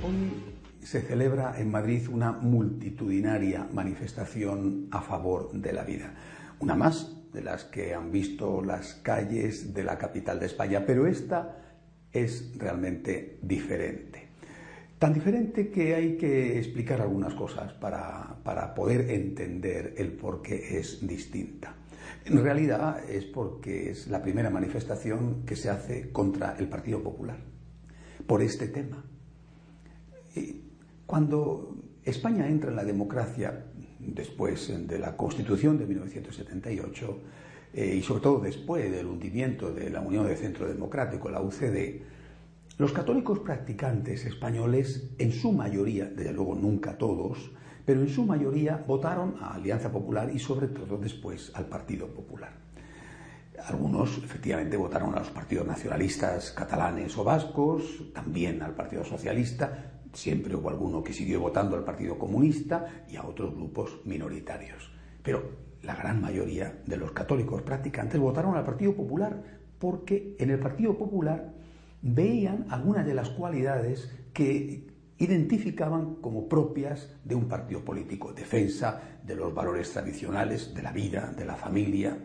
Hoy 0.03 0.33
se 0.83 1.03
celebra 1.03 1.61
en 1.61 1.71
Madrid 1.71 2.09
una 2.11 2.33
multitudinaria 2.33 3.69
manifestación 3.75 4.89
a 4.91 5.03
favor 5.03 5.53
de 5.53 5.73
la 5.75 5.85
vida. 5.85 6.15
Una 6.61 6.75
más 6.75 7.16
de 7.33 7.43
las 7.43 7.65
que 7.65 7.95
han 7.95 8.11
visto 8.11 8.63
las 8.63 8.95
calles 8.95 9.75
de 9.75 9.85
la 9.85 9.99
capital 9.99 10.41
de 10.41 10.47
España, 10.47 10.85
pero 10.87 11.07
esta 11.07 11.57
es 12.13 12.57
realmente 12.57 13.39
diferente. 13.43 14.27
Tan 14.99 15.13
diferente 15.13 15.69
que 15.69 15.95
hay 15.95 16.17
que 16.17 16.59
explicar 16.59 17.03
algunas 17.03 17.35
cosas 17.35 17.73
para, 17.75 18.37
para 18.43 18.75
poder 18.75 19.11
entender 19.11 19.95
el 19.99 20.13
por 20.13 20.41
qué 20.41 20.79
es 20.79 21.07
distinta. 21.07 21.75
En 22.25 22.43
realidad 22.43 23.09
es 23.09 23.25
porque 23.25 23.91
es 23.91 24.09
la 24.09 24.23
primera 24.23 24.51
manifestación 24.51 25.45
que 25.45 25.55
se 25.55 25.69
hace 25.69 26.11
contra 26.11 26.57
el 26.59 26.69
Partido 26.69 27.03
Popular 27.03 27.37
por 28.27 28.43
este 28.43 28.69
tema. 28.69 29.05
Cuando 31.07 31.77
España 32.05 32.49
entra 32.49 32.71
en 32.71 32.77
la 32.77 32.85
democracia, 32.85 33.66
después 34.15 34.73
de 34.87 34.99
la 34.99 35.17
Constitución 35.17 35.79
de 35.79 35.87
1978, 35.87 37.21
eh, 37.75 37.97
y 37.97 38.03
sobre 38.03 38.23
todo 38.23 38.41
después 38.41 38.91
del 38.91 39.07
hundimiento 39.07 39.73
de 39.73 39.91
la 39.91 40.01
Unión 40.01 40.27
de 40.27 40.37
Centro 40.37 40.67
Democrático, 40.67 41.29
la 41.29 41.43
UCD, 41.43 42.03
los 42.79 42.93
católicos 42.93 43.39
practicantes 43.41 44.25
españoles, 44.27 45.11
en 45.19 45.33
su 45.33 45.53
mayoría, 45.53 46.07
desde 46.07 46.33
luego 46.33 46.55
nunca 46.55 46.99
todos, 46.99 47.51
pero 47.85 48.01
en 48.01 48.09
su 48.09 48.25
mayoría 48.25 48.85
votaron 48.87 49.37
a 49.41 49.55
Alianza 49.55 49.91
Popular 49.91 50.31
y 50.35 50.39
sobre 50.39 50.69
todo 50.69 50.99
después 50.99 51.53
al 51.55 51.67
Partido 51.67 52.09
Popular. 52.09 52.53
Algunos 53.65 54.19
efectivamente 54.19 54.77
votaron 54.77 55.15
a 55.15 55.21
los 55.21 55.31
partidos 55.31 55.67
nacionalistas 55.67 56.53
catalanes 56.53 57.17
o 57.17 57.25
vascos, 57.25 58.13
también 58.13 58.63
al 58.63 58.75
Partido 58.75 59.05
Socialista, 59.05 59.96
siempre 60.13 60.55
hubo 60.57 60.71
alguno 60.71 61.03
que 61.03 61.13
siguió 61.13 61.41
votando 61.41 61.77
al 61.77 61.85
Partido 61.85 62.19
Comunista 62.19 63.05
y 63.09 63.17
a 63.17 63.25
otros 63.25 63.55
grupos 63.55 64.01
minoritarios. 64.05 64.91
Pero 65.23 65.67
la 65.83 65.95
gran 65.95 66.21
mayoría 66.21 66.81
de 66.87 66.97
los 66.97 67.13
católicos 67.13 67.63
practicantes 67.63 68.21
votaron 68.21 68.57
al 68.57 68.65
Partido 68.65 68.95
Popular 68.95 69.43
porque 69.79 70.37
en 70.39 70.51
el 70.51 70.59
Partido 70.59 70.97
Popular 70.97 71.53
veían 72.03 72.67
algunas 72.71 73.07
de 73.07 73.15
las 73.15 73.31
cualidades 73.31 74.11
que 74.33 74.87
identificaban 75.19 76.17
como 76.17 76.49
propias 76.49 77.11
de 77.25 77.35
un 77.35 77.49
partido 77.49 77.85
político, 77.85 78.33
defensa 78.33 79.19
de 79.23 79.35
los 79.35 79.55
valores 79.55 79.91
tradicionales, 79.93 80.75
de 80.75 80.83
la 80.83 80.93
vida, 80.93 81.33
de 81.37 81.45
la 81.45 81.57
familia, 81.57 82.19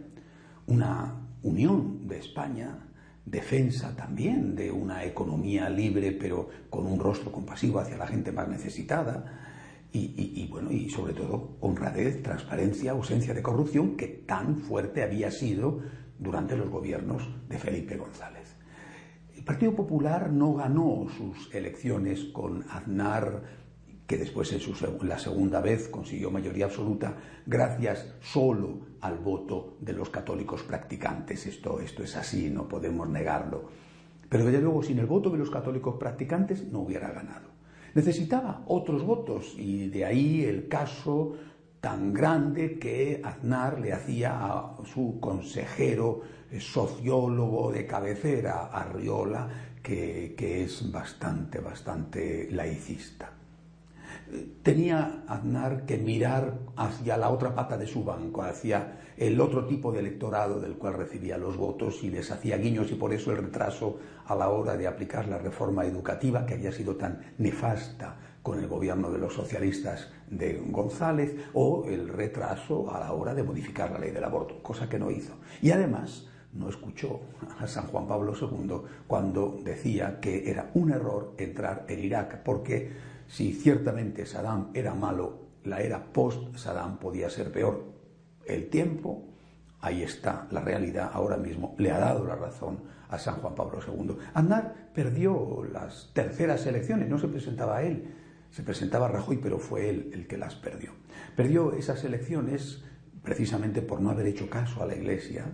una 0.68 1.28
unión 1.44 2.08
de 2.08 2.20
España, 2.20 2.91
defensa 3.26 3.96
también 3.96 4.56
de 4.56 4.72
una 4.72 5.04
economía 5.06 5.70
libre 5.70 6.12
pero 6.12 6.50
con 6.70 6.86
un 6.86 7.00
rostro 7.00 7.32
compasivo 7.32 7.80
hacia 7.80 7.98
la 7.98 8.08
gente 8.08 8.32
más 8.32 8.48
necesitada 8.48 9.40
y, 9.94 10.48
bueno 10.50 10.72
y 10.72 10.90
sobre 10.90 11.14
todo 11.14 11.58
honradez, 11.60 12.24
transparencia, 12.24 12.92
ausencia 12.92 13.34
de 13.34 13.42
corrupción 13.42 13.98
que 13.98 14.08
tan 14.08 14.58
fuerte 14.58 15.04
había 15.04 15.30
sido 15.32 15.82
durante 16.18 16.56
los 16.56 16.70
gobiernos 16.70 17.28
de 17.50 17.58
Felipe 17.58 17.98
González. 17.98 18.56
El 19.36 19.44
Partido 19.44 19.76
Popular 19.76 20.32
no 20.32 20.54
ganó 20.54 21.08
sus 21.18 21.54
elecciones 21.54 22.26
con 22.26 22.64
Aznar, 22.70 23.61
que 24.12 24.18
después 24.18 24.52
en 24.52 25.08
la 25.08 25.18
segunda 25.18 25.62
vez 25.62 25.88
consiguió 25.88 26.30
mayoría 26.30 26.66
absoluta, 26.66 27.16
gracias 27.46 28.14
solo 28.20 28.82
al 29.00 29.20
voto 29.20 29.78
de 29.80 29.94
los 29.94 30.10
católicos 30.10 30.64
practicantes. 30.64 31.48
Esto, 31.48 31.80
esto 31.80 32.04
es 32.04 32.18
así, 32.18 32.50
no 32.50 32.68
podemos 32.68 33.08
negarlo. 33.08 33.70
Pero 34.28 34.44
desde 34.44 34.60
luego, 34.60 34.84
sin 34.84 35.00
el 35.00 35.06
voto 35.06 35.30
de 35.30 35.38
los 35.38 35.50
católicos 35.50 35.96
practicantes 35.98 36.70
no 36.74 36.80
hubiera 36.80 37.10
ganado. 37.10 37.52
Necesitaba 37.94 38.66
otros 38.68 39.02
votos 39.06 39.56
y 39.58 39.88
de 39.88 40.04
ahí 40.04 40.44
el 40.44 40.68
caso 40.68 41.38
tan 41.80 42.14
grande 42.14 42.80
que 42.80 43.22
Aznar 43.24 43.80
le 43.80 43.94
hacía 43.94 44.34
a 44.44 44.76
su 44.94 45.22
consejero 45.22 46.20
sociólogo 46.60 47.72
de 47.72 47.88
cabecera, 47.88 48.66
Arriola, 48.74 49.48
que, 49.82 50.36
que 50.38 50.66
es 50.66 50.92
bastante, 50.92 51.62
bastante 51.62 52.50
laicista. 52.52 53.38
Tenía 54.64 55.24
Aznar 55.28 55.86
que 55.86 55.98
mirar 55.98 56.60
hacia 56.76 57.18
la 57.18 57.30
otra 57.30 57.54
pata 57.54 57.78
de 57.78 57.88
su 57.88 58.04
banco, 58.04 58.44
hacia 58.44 59.00
el 59.18 59.40
otro 59.42 59.66
tipo 59.66 59.92
de 59.92 60.00
electorado 60.00 60.60
del 60.60 60.78
cual 60.78 60.94
recibía 60.94 61.38
los 61.38 61.58
votos 61.58 62.04
y 62.04 62.10
les 62.10 62.32
hacía 62.32 62.58
guiños 62.58 62.92
y 62.92 62.96
por 62.96 63.14
eso 63.14 63.32
el 63.32 63.38
retraso 63.38 64.00
a 64.26 64.36
la 64.36 64.50
hora 64.50 64.78
de 64.78 64.88
aplicar 64.88 65.28
la 65.28 65.38
reforma 65.38 65.86
educativa 65.86 66.46
que 66.46 66.54
había 66.54 66.72
sido 66.72 66.96
tan 66.96 67.34
nefasta 67.38 68.18
con 68.42 68.60
el 68.60 68.68
gobierno 68.68 69.12
de 69.12 69.20
los 69.20 69.34
socialistas 69.34 70.10
de 70.30 70.62
González 70.68 71.36
o 71.54 71.86
el 71.88 72.08
retraso 72.08 72.92
a 72.94 73.00
la 73.00 73.14
hora 73.14 73.34
de 73.34 73.44
modificar 73.44 73.92
la 73.92 74.00
ley 74.00 74.12
del 74.12 74.24
aborto, 74.24 74.64
cosa 74.64 74.90
que 74.90 74.98
no 74.98 75.12
hizo. 75.12 75.34
Y 75.62 75.72
además 75.72 76.28
no 76.54 76.70
escuchó 76.70 77.22
a 77.60 77.68
San 77.68 77.88
Juan 77.88 78.08
Pablo 78.08 78.34
II 78.40 78.82
cuando 79.08 79.60
decía 79.64 80.20
que 80.20 80.50
era 80.50 80.72
un 80.74 80.92
error 80.92 81.34
entrar 81.38 81.86
en 81.88 82.00
Irak, 82.00 82.44
porque 82.44 82.92
si 83.32 83.54
ciertamente 83.54 84.26
Saddam 84.26 84.72
era 84.74 84.94
malo, 84.94 85.40
la 85.64 85.80
era 85.80 86.12
post-Saddam 86.12 87.00
podía 87.00 87.30
ser 87.30 87.50
peor. 87.50 87.86
El 88.46 88.70
tiempo, 88.70 89.24
ahí 89.80 90.04
está, 90.04 90.50
la 90.52 90.60
realidad 90.60 91.10
ahora 91.14 91.38
mismo 91.38 91.74
le 91.78 91.92
ha 91.92 91.98
dado 91.98 92.26
la 92.26 92.36
razón 92.36 92.80
a 93.08 93.18
San 93.18 93.36
Juan 93.36 93.56
Pablo 93.56 93.80
II. 93.88 94.18
Aznar 94.34 94.90
perdió 94.94 95.64
las 95.72 96.12
terceras 96.14 96.66
elecciones, 96.66 97.08
no 97.08 97.18
se 97.20 97.30
presentaba 97.30 97.78
a 97.78 97.84
él, 97.84 98.14
se 98.50 98.64
presentaba 98.64 99.08
Rajoy, 99.08 99.38
pero 99.38 99.60
fue 99.60 99.90
él 99.90 100.12
el 100.14 100.28
que 100.28 100.38
las 100.38 100.56
perdió. 100.56 100.92
Perdió 101.38 101.72
esas 101.72 102.04
elecciones 102.04 102.84
precisamente 103.24 103.82
por 103.82 104.02
no 104.02 104.10
haber 104.10 104.28
hecho 104.28 104.50
caso 104.50 104.84
a 104.84 104.86
la 104.86 104.96
Iglesia, 104.96 105.46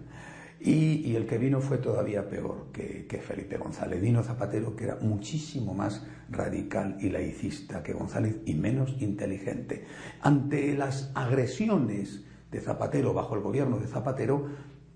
y, 0.60 1.16
el 1.16 1.28
que 1.28 1.38
vino 1.38 1.62
fue 1.62 1.78
todavía 1.78 2.28
peor 2.30 2.68
que, 2.74 3.06
que, 3.08 3.20
Felipe 3.20 3.58
González. 3.58 4.02
Vino 4.02 4.24
Zapatero, 4.24 4.76
que 4.76 4.86
era 4.86 4.98
muchísimo 5.02 5.74
más 5.74 6.06
radical 6.30 6.98
y 7.00 7.10
laicista 7.10 7.84
que 7.84 7.94
González 7.94 8.38
y 8.46 8.56
menos 8.56 8.96
inteligente. 9.00 9.86
Ante 10.22 10.76
las 10.76 11.12
agresiones 11.14 12.24
de 12.52 12.62
Zapatero 12.62 13.14
bajo 13.14 13.36
el 13.36 13.42
gobierno 13.42 13.78
de 13.78 13.88
Zapatero, 13.88 14.48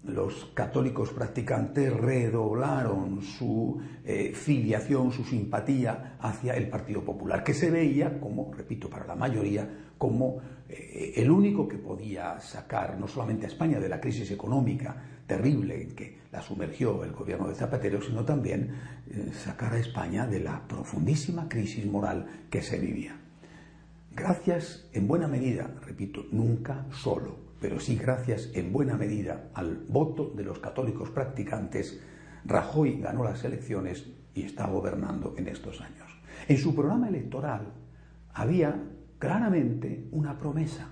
los 0.04 0.46
católicos 0.54 1.12
practicantes 1.12 1.94
redoblaron 1.94 3.22
su 3.22 3.80
eh, 4.04 4.34
filiación, 4.34 5.12
su 5.12 5.24
simpatía 5.24 6.18
hacia 6.20 6.54
el 6.54 6.70
Partido 6.70 7.04
Popular, 7.04 7.44
que 7.44 7.54
se 7.54 7.70
veía 7.70 8.20
como, 8.20 8.52
repito, 8.54 8.90
para 8.90 9.06
la 9.06 9.16
mayoría, 9.16 9.68
como 9.98 10.42
eh, 10.68 11.14
el 11.18 11.30
único 11.30 11.68
que 11.68 11.78
podía 11.78 12.40
sacar 12.40 12.98
no 12.98 13.08
solamente 13.08 13.46
a 13.46 13.50
España 13.50 13.80
de 13.80 13.90
la 13.90 14.02
crisis 14.02 14.32
económica 14.32 14.96
terrible 15.28 15.82
en 15.82 15.92
que 15.92 16.18
la 16.32 16.42
sumergió 16.42 17.04
el 17.04 17.12
gobierno 17.12 17.48
de 17.48 17.56
Zapatero, 17.56 18.02
sino 18.02 18.26
también 18.26 18.74
eh, 19.10 19.32
sacar 19.34 19.74
a 19.74 19.80
España 19.80 20.26
de 20.26 20.40
la 20.40 20.68
profundísima 20.68 21.48
crisis 21.48 21.86
moral 21.86 22.26
que 22.50 22.64
se 22.64 22.80
vivía. 22.80 23.16
Gracias 24.14 24.90
en 24.94 25.08
buena 25.08 25.28
medida, 25.28 25.70
repito, 25.86 26.26
nunca 26.32 26.86
solo, 26.92 27.51
pero 27.62 27.80
sí 27.80 27.96
gracias 27.96 28.50
en 28.56 28.74
buena 28.74 28.98
medida 28.98 29.52
al 29.54 29.86
voto 29.88 30.34
de 30.36 30.44
los 30.44 30.58
católicos 30.60 31.12
practicantes, 31.12 32.02
Rajoy 32.44 33.00
ganó 33.00 33.24
las 33.24 33.44
elecciones 33.44 34.08
y 34.34 34.42
está 34.42 34.66
gobernando 34.66 35.36
en 35.38 35.48
estos 35.48 35.80
años. 35.80 36.10
En 36.48 36.58
su 36.58 36.74
programa 36.74 37.08
electoral 37.08 37.72
había 38.34 38.82
claramente 39.20 40.08
una 40.12 40.40
promesa, 40.40 40.90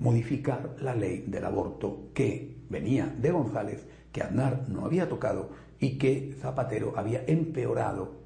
modificar 0.00 0.74
la 0.80 0.96
ley 0.96 1.24
del 1.28 1.44
aborto 1.44 2.10
que 2.14 2.64
venía 2.68 3.06
de 3.06 3.30
González, 3.30 3.86
que 4.10 4.22
Aznar 4.22 4.64
no 4.68 4.84
había 4.84 5.08
tocado 5.08 5.50
y 5.78 5.98
que 5.98 6.34
Zapatero 6.40 6.94
había 6.96 7.24
empeorado 7.26 8.16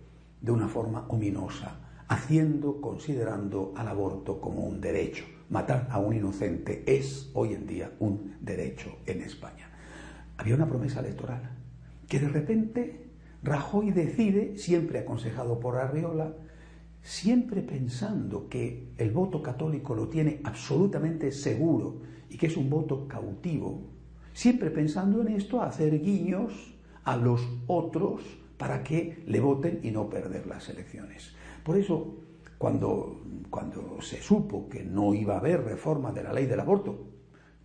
de 0.40 0.50
una 0.50 0.68
forma 0.68 1.04
ominosa, 1.08 1.78
haciendo, 2.08 2.80
considerando 2.80 3.74
al 3.76 3.88
aborto 3.88 4.40
como 4.40 4.64
un 4.64 4.80
derecho. 4.80 5.24
Matar 5.52 5.86
a 5.90 5.98
un 5.98 6.16
inocente 6.16 6.82
es 6.86 7.30
hoy 7.34 7.52
en 7.52 7.66
día 7.66 7.92
un 7.98 8.36
derecho 8.40 8.96
en 9.04 9.20
España. 9.20 9.68
Había 10.38 10.54
una 10.54 10.66
promesa 10.66 11.00
electoral 11.00 11.42
que 12.08 12.18
de 12.18 12.28
repente 12.30 13.10
Rajoy 13.42 13.90
decide, 13.90 14.56
siempre 14.56 15.00
aconsejado 15.00 15.60
por 15.60 15.76
Arriola, 15.76 16.32
siempre 17.02 17.60
pensando 17.60 18.48
que 18.48 18.94
el 18.96 19.10
voto 19.10 19.42
católico 19.42 19.94
lo 19.94 20.08
tiene 20.08 20.40
absolutamente 20.42 21.30
seguro 21.32 22.00
y 22.30 22.38
que 22.38 22.46
es 22.46 22.56
un 22.56 22.70
voto 22.70 23.06
cautivo, 23.06 23.82
siempre 24.32 24.70
pensando 24.70 25.20
en 25.20 25.28
esto, 25.28 25.60
hacer 25.60 26.00
guiños 26.00 26.74
a 27.04 27.18
los 27.18 27.46
otros 27.66 28.22
para 28.56 28.82
que 28.82 29.22
le 29.26 29.40
voten 29.40 29.80
y 29.82 29.90
no 29.90 30.08
perder 30.08 30.46
las 30.46 30.70
elecciones. 30.70 31.34
Por 31.62 31.76
eso, 31.76 32.22
cuando, 32.62 33.20
cuando 33.50 34.00
se 34.00 34.22
supo 34.22 34.68
que 34.68 34.84
no 34.84 35.14
iba 35.14 35.34
a 35.34 35.38
haber 35.38 35.64
reforma 35.64 36.12
de 36.12 36.22
la 36.22 36.32
ley 36.32 36.46
del 36.46 36.60
aborto, 36.60 36.96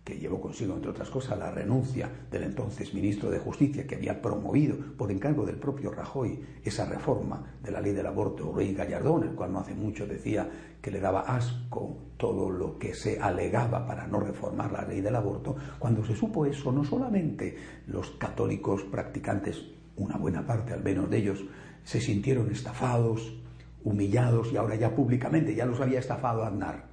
que 0.02 0.18
llevó 0.18 0.40
consigo, 0.40 0.74
entre 0.74 0.90
otras 0.90 1.08
cosas, 1.08 1.38
la 1.38 1.52
renuncia 1.52 2.10
del 2.28 2.42
entonces 2.42 2.92
ministro 2.92 3.30
de 3.30 3.38
Justicia, 3.38 3.86
que 3.86 3.94
había 3.94 4.20
promovido 4.20 4.76
por 4.96 5.12
encargo 5.12 5.46
del 5.46 5.54
propio 5.54 5.92
Rajoy 5.92 6.40
esa 6.64 6.84
reforma 6.84 7.44
de 7.62 7.70
la 7.70 7.80
ley 7.80 7.92
del 7.92 8.08
aborto, 8.08 8.52
Rey 8.52 8.74
Gallardón, 8.74 9.22
el 9.22 9.36
cual 9.36 9.52
no 9.52 9.60
hace 9.60 9.72
mucho 9.72 10.04
decía 10.04 10.50
que 10.82 10.90
le 10.90 10.98
daba 10.98 11.20
asco 11.20 11.96
todo 12.16 12.50
lo 12.50 12.76
que 12.76 12.92
se 12.92 13.20
alegaba 13.20 13.86
para 13.86 14.08
no 14.08 14.18
reformar 14.18 14.72
la 14.72 14.82
ley 14.82 15.00
del 15.00 15.14
aborto, 15.14 15.54
cuando 15.78 16.04
se 16.04 16.16
supo 16.16 16.44
eso, 16.44 16.72
no 16.72 16.82
solamente 16.82 17.56
los 17.86 18.10
católicos 18.18 18.82
practicantes, 18.82 19.62
una 19.94 20.16
buena 20.16 20.44
parte 20.44 20.72
al 20.72 20.82
menos 20.82 21.08
de 21.08 21.18
ellos, 21.18 21.44
se 21.84 22.00
sintieron 22.00 22.50
estafados, 22.50 23.38
humillados 23.84 24.52
y 24.52 24.56
ahora 24.56 24.74
ya 24.74 24.94
públicamente 24.94 25.54
ya 25.54 25.66
los 25.66 25.80
había 25.80 25.98
estafado 25.98 26.44
Aznar 26.44 26.88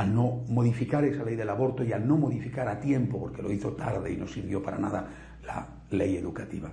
al 0.00 0.14
no 0.14 0.44
modificar 0.48 1.04
esa 1.04 1.24
ley 1.24 1.36
del 1.36 1.50
aborto 1.50 1.84
y 1.84 1.92
al 1.92 2.08
no 2.08 2.16
modificar 2.16 2.66
a 2.68 2.80
tiempo, 2.80 3.20
porque 3.20 3.42
lo 3.42 3.52
hizo 3.52 3.72
tarde 3.72 4.10
y 4.10 4.16
no 4.16 4.26
sirvió 4.26 4.62
para 4.62 4.78
nada 4.78 5.06
la 5.44 5.68
ley 5.90 6.16
educativa. 6.16 6.72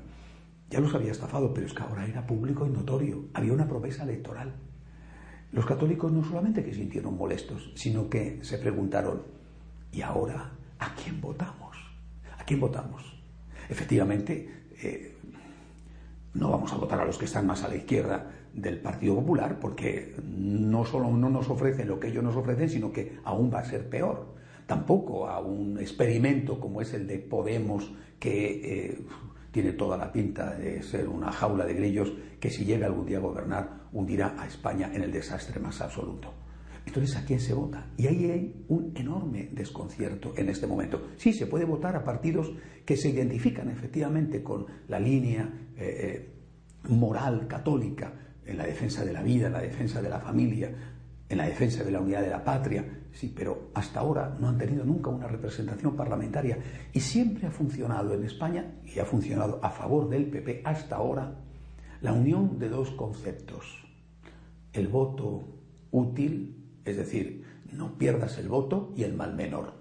Ya 0.70 0.80
los 0.80 0.96
había 0.96 1.12
estafado, 1.12 1.54
pero 1.54 1.68
es 1.68 1.74
que 1.74 1.84
ahora 1.84 2.06
era 2.06 2.26
público 2.26 2.66
y 2.66 2.70
notorio, 2.70 3.26
había 3.34 3.52
una 3.52 3.68
promesa 3.68 4.04
electoral. 4.04 4.54
Los 5.52 5.66
católicos 5.66 6.10
no 6.10 6.24
solamente 6.24 6.64
que 6.64 6.74
sintieron 6.74 7.18
molestos, 7.18 7.72
sino 7.76 8.10
que 8.10 8.40
se 8.44 8.60
preguntaron, 8.60 9.24
¿y 9.92 10.02
ahora 10.02 10.52
a 10.80 10.96
quién 10.96 11.20
votamos? 11.20 11.76
¿A 12.40 12.46
quién 12.46 12.62
votamos? 12.62 13.04
Efectivamente, 13.70 14.68
eh, 14.82 15.18
no 16.34 16.50
vamos 16.52 16.72
a 16.72 16.78
votar 16.78 17.02
a 17.02 17.06
los 17.06 17.18
que 17.18 17.26
están 17.26 17.46
más 17.46 17.64
a 17.64 17.68
la 17.68 17.76
izquierda, 17.76 18.32
del 18.58 18.80
Partido 18.80 19.16
Popular, 19.16 19.60
porque 19.60 20.16
no 20.28 20.84
solo 20.84 21.10
no 21.12 21.30
nos 21.30 21.50
ofrecen 21.50 21.88
lo 21.88 22.00
que 22.00 22.08
ellos 22.08 22.24
nos 22.24 22.36
ofrecen, 22.36 22.70
sino 22.70 22.92
que 22.92 23.20
aún 23.24 23.52
va 23.54 23.60
a 23.60 23.64
ser 23.64 23.88
peor. 23.88 24.36
Tampoco 24.66 25.30
a 25.30 25.40
un 25.40 25.80
experimento 25.80 26.60
como 26.60 26.82
es 26.82 26.94
el 26.94 27.08
de 27.08 27.20
Podemos, 27.20 27.94
que 28.20 28.90
eh, 28.90 29.02
tiene 29.52 29.74
toda 29.74 29.96
la 29.96 30.12
pinta 30.12 30.56
de 30.56 30.82
ser 30.82 31.08
una 31.08 31.32
jaula 31.32 31.66
de 31.66 31.76
grillos, 31.76 32.12
que 32.40 32.50
si 32.50 32.66
llega 32.66 32.88
algún 32.88 33.06
día 33.06 33.20
a 33.20 33.22
gobernar, 33.22 33.88
hundirá 33.94 34.36
a 34.38 34.48
España 34.48 34.92
en 34.94 35.04
el 35.04 35.12
desastre 35.12 35.60
más 35.60 35.80
absoluto. 35.80 36.34
Entonces, 36.86 37.16
¿a 37.18 37.26
quién 37.26 37.40
se 37.40 37.54
vota? 37.54 37.86
Y 37.98 38.08
ahí 38.08 38.32
hay 38.32 38.66
un 38.70 38.94
enorme 38.96 39.50
desconcierto 39.52 40.34
en 40.36 40.50
este 40.50 40.66
momento. 40.66 41.10
Sí, 41.18 41.34
se 41.34 41.46
puede 41.46 41.66
votar 41.66 41.96
a 41.96 42.04
partidos 42.04 42.52
que 42.86 42.98
se 42.98 43.10
identifican 43.10 43.70
efectivamente 43.70 44.42
con 44.42 44.66
la 44.88 45.00
línea 45.00 45.52
eh, 45.78 46.30
eh, 46.88 46.90
moral 46.90 47.46
católica, 47.48 48.14
en 48.48 48.58
la 48.58 48.66
defensa 48.66 49.04
de 49.06 49.14
la 49.14 49.22
vida, 49.22 49.48
en 49.48 49.54
la 49.54 49.62
defensa 49.62 50.02
de 50.02 50.10
la 50.10 50.20
familia, 50.20 50.72
en 51.30 51.38
la 51.38 51.46
defensa 51.46 51.84
de 51.84 51.92
la 51.92 52.00
unidad 52.00 52.22
de 52.22 52.30
la 52.30 52.44
patria, 52.44 52.86
sí, 53.12 53.34
pero 53.36 53.70
hasta 53.74 54.00
ahora 54.00 54.36
no 54.40 54.48
han 54.48 54.58
tenido 54.58 54.86
nunca 54.86 55.10
una 55.10 55.28
representación 55.28 55.96
parlamentaria 55.96 56.58
y 56.94 57.00
siempre 57.00 57.48
ha 57.48 57.52
funcionado 57.52 58.14
en 58.14 58.24
España 58.24 58.74
y 58.86 59.00
ha 59.00 59.06
funcionado 59.06 59.60
a 59.62 59.70
favor 59.70 60.10
del 60.10 60.28
PP 60.28 60.62
hasta 60.64 60.96
ahora 60.96 61.36
la 62.02 62.14
unión 62.14 62.60
de 62.60 62.70
dos 62.70 62.92
conceptos, 62.92 63.66
el 64.72 64.88
voto 64.88 65.48
útil, 65.92 66.64
es 66.86 66.96
decir, 66.96 67.44
no 67.74 67.98
pierdas 67.98 68.38
el 68.38 68.48
voto 68.48 68.94
y 68.96 69.04
el 69.04 69.14
mal 69.14 69.36
menor. 69.36 69.74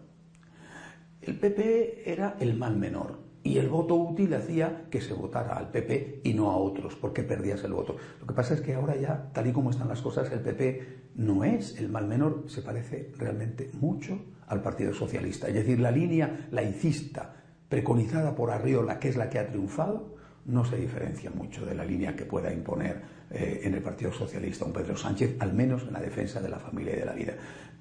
El 1.20 1.38
PP 1.38 2.10
era 2.10 2.36
el 2.40 2.56
mal 2.56 2.76
menor, 2.76 3.20
y 3.46 3.58
el 3.58 3.68
voto 3.68 3.94
útil 3.94 4.34
hacía 4.34 4.86
que 4.90 5.00
se 5.00 5.14
votara 5.14 5.56
al 5.56 5.70
PP 5.70 6.22
y 6.24 6.34
no 6.34 6.50
a 6.50 6.56
otros, 6.56 6.96
porque 6.96 7.22
perdías 7.22 7.62
el 7.62 7.72
voto. 7.72 7.96
Lo 8.20 8.26
que 8.26 8.34
pasa 8.34 8.54
es 8.54 8.60
que 8.60 8.74
ahora 8.74 8.96
ya, 8.96 9.30
tal 9.32 9.46
y 9.46 9.52
como 9.52 9.70
están 9.70 9.88
las 9.88 10.02
cosas, 10.02 10.32
el 10.32 10.40
PP 10.40 11.12
no 11.14 11.44
es 11.44 11.78
el 11.78 11.88
mal 11.88 12.08
menor, 12.08 12.44
se 12.48 12.62
parece 12.62 13.12
realmente 13.16 13.70
mucho 13.74 14.18
al 14.48 14.62
Partido 14.62 14.92
Socialista. 14.92 15.46
Es 15.46 15.54
decir, 15.54 15.78
la 15.78 15.92
línea 15.92 16.48
laicista 16.50 17.34
preconizada 17.68 18.34
por 18.34 18.50
Arriola, 18.50 18.98
que 18.98 19.08
es 19.08 19.16
la 19.16 19.30
que 19.30 19.38
ha 19.38 19.46
triunfado, 19.46 20.16
no 20.44 20.64
se 20.64 20.76
diferencia 20.76 21.30
mucho 21.30 21.64
de 21.64 21.74
la 21.74 21.84
línea 21.84 22.14
que 22.14 22.24
pueda 22.24 22.52
imponer 22.52 23.02
eh, 23.30 23.62
en 23.64 23.74
el 23.74 23.82
Partido 23.82 24.12
Socialista 24.12 24.64
un 24.64 24.72
Pedro 24.72 24.96
Sánchez, 24.96 25.36
al 25.40 25.52
menos 25.52 25.82
en 25.82 25.92
la 25.92 26.00
defensa 26.00 26.40
de 26.40 26.48
la 26.48 26.58
familia 26.58 26.94
y 26.94 26.98
de 27.00 27.04
la 27.04 27.12
vida. 27.12 27.34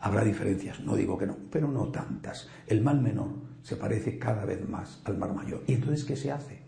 Habrá 0.05 0.23
diferencias, 0.23 0.81
no 0.81 0.95
digo 0.95 1.17
que 1.17 1.25
no, 1.25 1.35
pero 1.49 1.67
no 1.67 1.87
tantas. 1.87 2.47
El 2.67 2.81
mal 2.81 3.01
menor 3.01 3.29
se 3.63 3.75
parece 3.75 4.19
cada 4.19 4.45
vez 4.45 4.69
más 4.69 5.01
al 5.03 5.17
mal 5.17 5.33
mayor. 5.33 5.63
¿Y 5.65 5.73
entonces 5.73 6.05
qué 6.05 6.15
se 6.15 6.31
hace? 6.31 6.59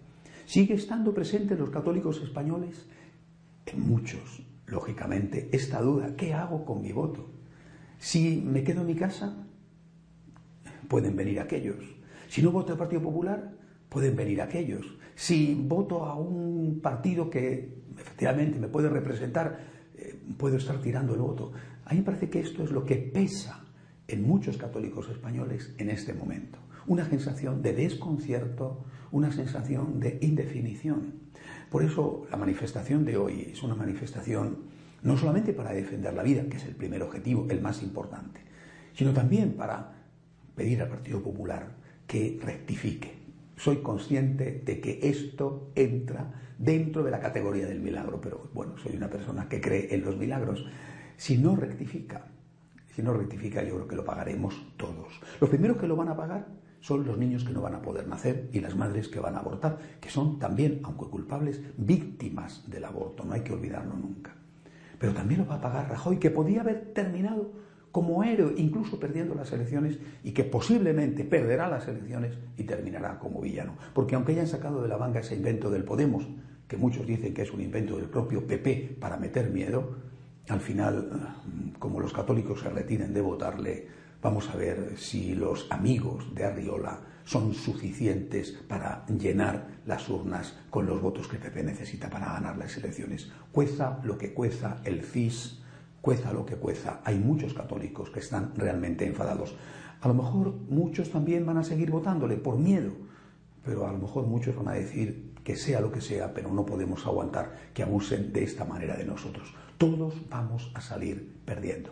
¿Sigue 0.47 0.73
estando 0.73 1.13
presente 1.13 1.53
en 1.53 1.59
los 1.59 1.69
católicos 1.69 2.19
españoles? 2.23 2.87
En 3.67 3.81
muchos, 3.81 4.41
lógicamente, 4.65 5.49
esta 5.51 5.81
duda, 5.81 6.15
¿qué 6.15 6.33
hago 6.33 6.65
con 6.65 6.81
mi 6.81 6.91
voto? 6.91 7.29
Si 7.99 8.41
me 8.43 8.63
quedo 8.63 8.81
en 8.81 8.87
mi 8.87 8.95
casa, 8.95 9.45
pueden 10.87 11.15
venir 11.15 11.39
aquellos. 11.39 11.77
Si 12.29 12.41
no 12.41 12.51
voto 12.51 12.71
al 12.71 12.79
Partido 12.79 13.03
Popular, 13.03 13.53
pueden 13.87 14.15
venir 14.15 14.41
aquellos. 14.41 14.97
Si 15.13 15.53
voto 15.53 16.05
a 16.05 16.15
un 16.15 16.79
partido 16.81 17.29
que 17.29 17.83
efectivamente 17.99 18.57
me 18.57 18.67
puede 18.67 18.89
representar, 18.89 19.76
eh, 19.97 20.19
puedo 20.37 20.57
estar 20.57 20.81
tirando 20.81 21.13
el 21.13 21.21
voto. 21.21 21.51
A 21.85 21.91
mí 21.91 21.99
me 21.99 22.05
parece 22.05 22.29
que 22.29 22.39
esto 22.39 22.63
es 22.63 22.71
lo 22.71 22.85
que 22.85 22.95
pesa 22.95 23.63
en 24.07 24.25
muchos 24.25 24.57
católicos 24.57 25.09
españoles 25.09 25.73
en 25.77 25.89
este 25.89 26.13
momento. 26.13 26.59
Una 26.85 27.09
sensación 27.09 27.61
de 27.61 27.73
desconcierto, 27.73 28.85
una 29.11 29.31
sensación 29.31 29.99
de 29.99 30.19
indefinición. 30.21 31.27
Por 31.69 31.83
eso 31.83 32.25
la 32.31 32.37
manifestación 32.37 33.03
de 33.03 33.17
hoy 33.17 33.49
es 33.51 33.61
una 33.63 33.75
manifestación 33.75 34.77
no 35.03 35.17
solamente 35.17 35.53
para 35.53 35.73
defender 35.73 36.13
la 36.13 36.23
vida, 36.23 36.45
que 36.49 36.57
es 36.57 36.65
el 36.65 36.75
primer 36.75 37.03
objetivo, 37.03 37.47
el 37.49 37.61
más 37.61 37.83
importante, 37.83 38.41
sino 38.93 39.13
también 39.13 39.53
para 39.53 39.93
pedir 40.55 40.81
al 40.81 40.89
Partido 40.89 41.21
Popular 41.21 41.75
que 42.07 42.39
rectifique. 42.41 43.16
Soy 43.57 43.77
consciente 43.77 44.61
de 44.63 44.79
que 44.79 44.99
esto 45.03 45.71
entra 45.75 46.31
dentro 46.57 47.03
de 47.03 47.11
la 47.11 47.19
categoría 47.19 47.65
del 47.67 47.81
milagro, 47.81 48.21
pero 48.21 48.49
bueno, 48.53 48.77
soy 48.77 48.95
una 48.95 49.09
persona 49.09 49.49
que 49.49 49.59
cree 49.59 49.93
en 49.93 50.05
los 50.05 50.15
milagros. 50.15 50.65
Si 51.17 51.37
no 51.37 51.55
rectifica, 51.55 52.27
si 52.95 53.01
no 53.01 53.13
rectifica, 53.13 53.63
yo 53.63 53.75
creo 53.75 53.87
que 53.87 53.95
lo 53.95 54.05
pagaremos 54.05 54.73
todos. 54.77 55.19
Los 55.41 55.49
primeros 55.49 55.77
que 55.77 55.87
lo 55.87 55.95
van 55.95 56.09
a 56.09 56.15
pagar 56.15 56.47
son 56.81 57.05
los 57.05 57.17
niños 57.17 57.43
que 57.43 57.51
no 57.51 57.61
van 57.61 57.75
a 57.75 57.81
poder 57.81 58.07
nacer 58.07 58.49
y 58.53 58.59
las 58.59 58.75
madres 58.75 59.07
que 59.07 59.19
van 59.19 59.35
a 59.35 59.39
abortar, 59.39 59.79
que 59.99 60.09
son 60.09 60.37
también, 60.39 60.79
aunque 60.83 61.05
culpables, 61.05 61.61
víctimas 61.77 62.69
del 62.69 62.85
aborto, 62.85 63.25
no 63.25 63.33
hay 63.33 63.41
que 63.41 63.53
olvidarlo 63.53 63.95
nunca. 63.95 64.35
Pero 64.99 65.13
también 65.13 65.41
lo 65.41 65.47
va 65.47 65.55
a 65.55 65.61
pagar 65.61 65.89
Rajoy, 65.89 66.17
que 66.17 66.31
podía 66.31 66.61
haber 66.61 66.93
terminado 66.93 67.51
como 67.91 68.23
héroe, 68.23 68.53
incluso 68.57 68.99
perdiendo 68.99 69.33
las 69.35 69.51
elecciones, 69.51 69.97
y 70.23 70.31
que 70.31 70.43
posiblemente 70.43 71.23
perderá 71.23 71.67
las 71.67 71.87
elecciones 71.87 72.37
y 72.57 72.63
terminará 72.63 73.19
como 73.19 73.41
villano. 73.41 73.75
Porque 73.93 74.15
aunque 74.15 74.33
hayan 74.33 74.47
sacado 74.47 74.81
de 74.81 74.87
la 74.87 74.97
manga 74.97 75.21
ese 75.21 75.35
invento 75.35 75.69
del 75.69 75.83
Podemos, 75.83 76.27
que 76.67 76.77
muchos 76.77 77.07
dicen 77.07 77.33
que 77.33 77.43
es 77.43 77.51
un 77.51 77.61
invento 77.61 77.97
del 77.97 78.09
propio 78.09 78.45
PP 78.45 78.97
para 78.99 79.17
meter 79.17 79.49
miedo, 79.49 79.95
al 80.49 80.59
final, 80.59 81.35
como 81.79 81.99
los 81.99 82.13
católicos 82.13 82.61
se 82.61 82.69
retiren 82.69 83.13
de 83.13 83.21
votarle, 83.21 83.87
vamos 84.21 84.49
a 84.49 84.55
ver 84.55 84.93
si 84.97 85.35
los 85.35 85.67
amigos 85.69 86.33
de 86.33 86.45
Arriola 86.45 87.01
son 87.23 87.53
suficientes 87.53 88.51
para 88.67 89.05
llenar 89.07 89.67
las 89.85 90.07
urnas 90.07 90.57
con 90.69 90.85
los 90.85 91.01
votos 91.01 91.27
que 91.27 91.35
el 91.35 91.41
PP 91.41 91.63
necesita 91.63 92.09
para 92.09 92.33
ganar 92.33 92.57
las 92.57 92.77
elecciones. 92.77 93.29
Cueza 93.51 93.99
lo 94.03 94.17
que 94.17 94.33
cueza 94.33 94.77
el 94.85 95.03
CIS, 95.03 95.61
cueza 96.01 96.33
lo 96.33 96.45
que 96.45 96.55
cueza. 96.55 97.01
Hay 97.03 97.19
muchos 97.19 97.53
católicos 97.53 98.09
que 98.09 98.19
están 98.19 98.53
realmente 98.55 99.05
enfadados. 99.05 99.55
A 100.01 100.07
lo 100.07 100.13
mejor 100.13 100.53
muchos 100.69 101.09
también 101.11 101.45
van 101.45 101.57
a 101.57 101.63
seguir 101.63 101.89
votándole 101.89 102.37
por 102.37 102.57
miedo, 102.57 102.91
pero 103.63 103.87
a 103.87 103.91
lo 103.91 103.97
mejor 103.97 104.25
muchos 104.25 104.55
van 104.55 104.69
a 104.69 104.73
decir 104.73 105.33
que 105.43 105.55
sea 105.55 105.81
lo 105.81 105.91
que 105.91 106.01
sea, 106.01 106.33
pero 106.33 106.51
no 106.51 106.65
podemos 106.65 107.05
aguantar 107.05 107.55
que 107.73 107.83
abusen 107.83 108.31
de 108.31 108.43
esta 108.43 108.65
manera 108.65 108.95
de 108.95 109.05
nosotros 109.05 109.53
todos 109.77 110.27
vamos 110.29 110.71
a 110.73 110.81
salir 110.81 111.41
perdiendo. 111.45 111.91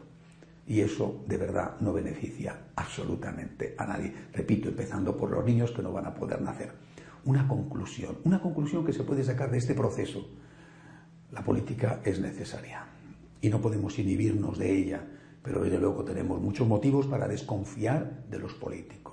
Y 0.67 0.81
eso 0.81 1.23
de 1.27 1.37
verdad 1.37 1.79
no 1.79 1.93
beneficia 1.93 2.57
absolutamente 2.75 3.75
a 3.77 3.85
nadie. 3.85 4.13
Repito, 4.33 4.69
empezando 4.69 5.15
por 5.15 5.29
los 5.29 5.45
niños 5.45 5.71
que 5.71 5.83
no 5.83 5.91
van 5.91 6.07
a 6.07 6.15
poder 6.15 6.41
nacer. 6.41 6.71
Una 7.25 7.47
conclusión, 7.47 8.17
una 8.23 8.41
conclusión 8.41 8.83
que 8.85 8.93
se 8.93 9.03
puede 9.03 9.23
sacar 9.23 9.51
de 9.51 9.59
este 9.59 9.75
proceso. 9.75 10.27
La 11.31 11.43
política 11.43 12.01
es 12.03 12.19
necesaria 12.19 12.94
y 13.45 13.49
no 13.49 13.61
podemos 13.61 13.99
inhibirnos 13.99 14.57
de 14.57 14.75
ella, 14.75 15.05
pero 15.43 15.63
desde 15.63 15.79
luego 15.79 16.03
tenemos 16.03 16.41
muchos 16.41 16.67
motivos 16.67 17.05
para 17.05 17.27
desconfiar 17.27 18.25
de 18.29 18.39
los 18.39 18.53
políticos 18.55 19.05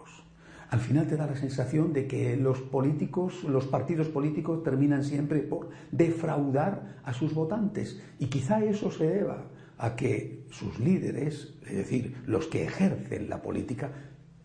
al 0.72 0.80
final 0.80 1.06
te 1.06 1.18
da 1.18 1.26
la 1.26 1.36
sensación 1.36 1.92
de 1.92 2.06
que 2.06 2.34
los 2.34 2.62
políticos, 2.62 3.44
los 3.44 3.66
partidos 3.66 4.08
políticos 4.08 4.62
terminan 4.62 5.04
siempre 5.04 5.40
por 5.40 5.68
defraudar 5.90 6.96
a 7.04 7.12
sus 7.12 7.34
votantes. 7.34 8.00
Y 8.18 8.28
quizá 8.28 8.64
eso 8.64 8.90
se 8.90 9.06
deba 9.06 9.50
a 9.76 9.94
que 9.96 10.46
sus 10.50 10.80
líderes, 10.80 11.58
es 11.66 11.76
decir, 11.76 12.16
los 12.24 12.46
que 12.46 12.64
ejercen 12.64 13.28
la 13.28 13.42
política, 13.42 13.92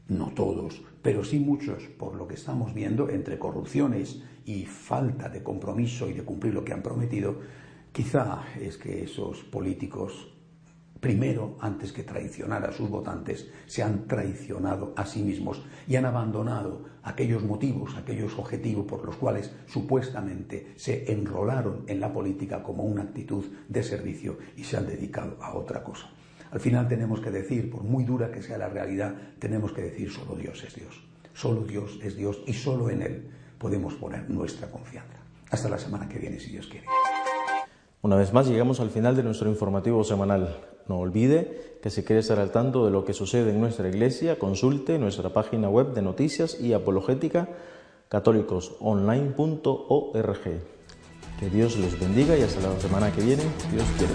no 0.09 0.31
todos, 0.31 0.83
pero 1.01 1.23
sí 1.23 1.39
muchos, 1.39 1.83
por 1.97 2.15
lo 2.15 2.27
que 2.27 2.35
estamos 2.35 2.73
viendo, 2.73 3.09
entre 3.09 3.39
corrupciones 3.39 4.21
y 4.43 4.65
falta 4.65 5.29
de 5.29 5.43
compromiso 5.43 6.09
y 6.09 6.13
de 6.13 6.23
cumplir 6.23 6.53
lo 6.53 6.65
que 6.65 6.73
han 6.73 6.83
prometido, 6.83 7.37
quizá 7.97 8.43
es 8.61 8.77
que 8.77 9.05
esos 9.05 9.39
políticos 9.39 10.31
primero, 10.99 11.57
antes 11.61 11.91
que 11.91 12.03
traicionar 12.03 12.63
a 12.63 12.71
sus 12.71 12.91
votantes, 12.91 13.49
se 13.65 13.81
han 13.81 14.07
traicionado 14.07 14.93
a 14.95 15.03
sí 15.03 15.23
mismos 15.23 15.65
y 15.87 15.95
han 15.95 16.05
abandonado 16.05 16.85
aquellos 17.01 17.43
motivos, 17.43 17.95
aquellos 17.95 18.37
objetivos 18.37 18.85
por 18.85 19.03
los 19.03 19.15
cuales 19.15 19.51
supuestamente 19.65 20.73
se 20.75 21.11
enrolaron 21.11 21.85
en 21.87 21.99
la 21.99 22.13
política 22.13 22.61
como 22.61 22.83
una 22.83 23.01
actitud 23.01 23.45
de 23.67 23.81
servicio 23.81 24.37
y 24.55 24.63
se 24.63 24.77
han 24.77 24.85
dedicado 24.85 25.35
a 25.41 25.55
otra 25.55 25.83
cosa. 25.83 26.07
Al 26.51 26.59
final 26.59 26.87
tenemos 26.87 27.19
que 27.19 27.31
decir, 27.31 27.71
por 27.71 27.81
muy 27.81 28.03
dura 28.03 28.29
que 28.29 28.43
sea 28.43 28.59
la 28.59 28.69
realidad, 28.69 29.15
tenemos 29.39 29.71
que 29.71 29.81
decir 29.81 30.11
solo 30.11 30.35
Dios 30.35 30.63
es 30.63 30.75
Dios. 30.75 31.03
Solo 31.33 31.63
Dios 31.63 31.99
es 32.03 32.15
Dios 32.15 32.43
y 32.45 32.53
solo 32.53 32.91
en 32.91 33.01
Él 33.01 33.27
podemos 33.57 33.95
poner 33.95 34.29
nuestra 34.29 34.69
confianza. 34.69 35.17
Hasta 35.49 35.67
la 35.67 35.79
semana 35.79 36.07
que 36.07 36.19
viene, 36.19 36.39
si 36.39 36.51
Dios 36.51 36.67
quiere. 36.67 36.85
Una 38.01 38.15
vez 38.15 38.31
más 38.31 38.47
llegamos 38.47 38.79
al 38.79 38.91
final 38.91 39.15
de 39.15 39.23
nuestro 39.23 39.49
informativo 39.49 40.03
semanal. 40.03 40.55
No 40.87 40.99
olvide 40.99 41.79
que 41.81 41.89
si 41.89 42.03
quiere 42.03 42.19
estar 42.19 42.39
al 42.39 42.51
tanto 42.51 42.85
de 42.85 42.91
lo 42.91 43.05
que 43.05 43.13
sucede 43.13 43.49
en 43.49 43.59
nuestra 43.59 43.89
iglesia, 43.89 44.37
consulte 44.37 44.99
nuestra 44.99 45.29
página 45.29 45.69
web 45.69 45.93
de 45.93 46.01
noticias 46.01 46.61
y 46.61 46.73
apologética 46.73 47.49
católicosonline.org. 48.09 50.43
Que 51.39 51.49
Dios 51.49 51.77
les 51.77 51.99
bendiga 51.99 52.37
y 52.37 52.43
hasta 52.43 52.61
la 52.61 52.79
semana 52.79 53.11
que 53.11 53.21
viene, 53.21 53.43
Dios 53.71 53.85
quiere. 53.97 54.13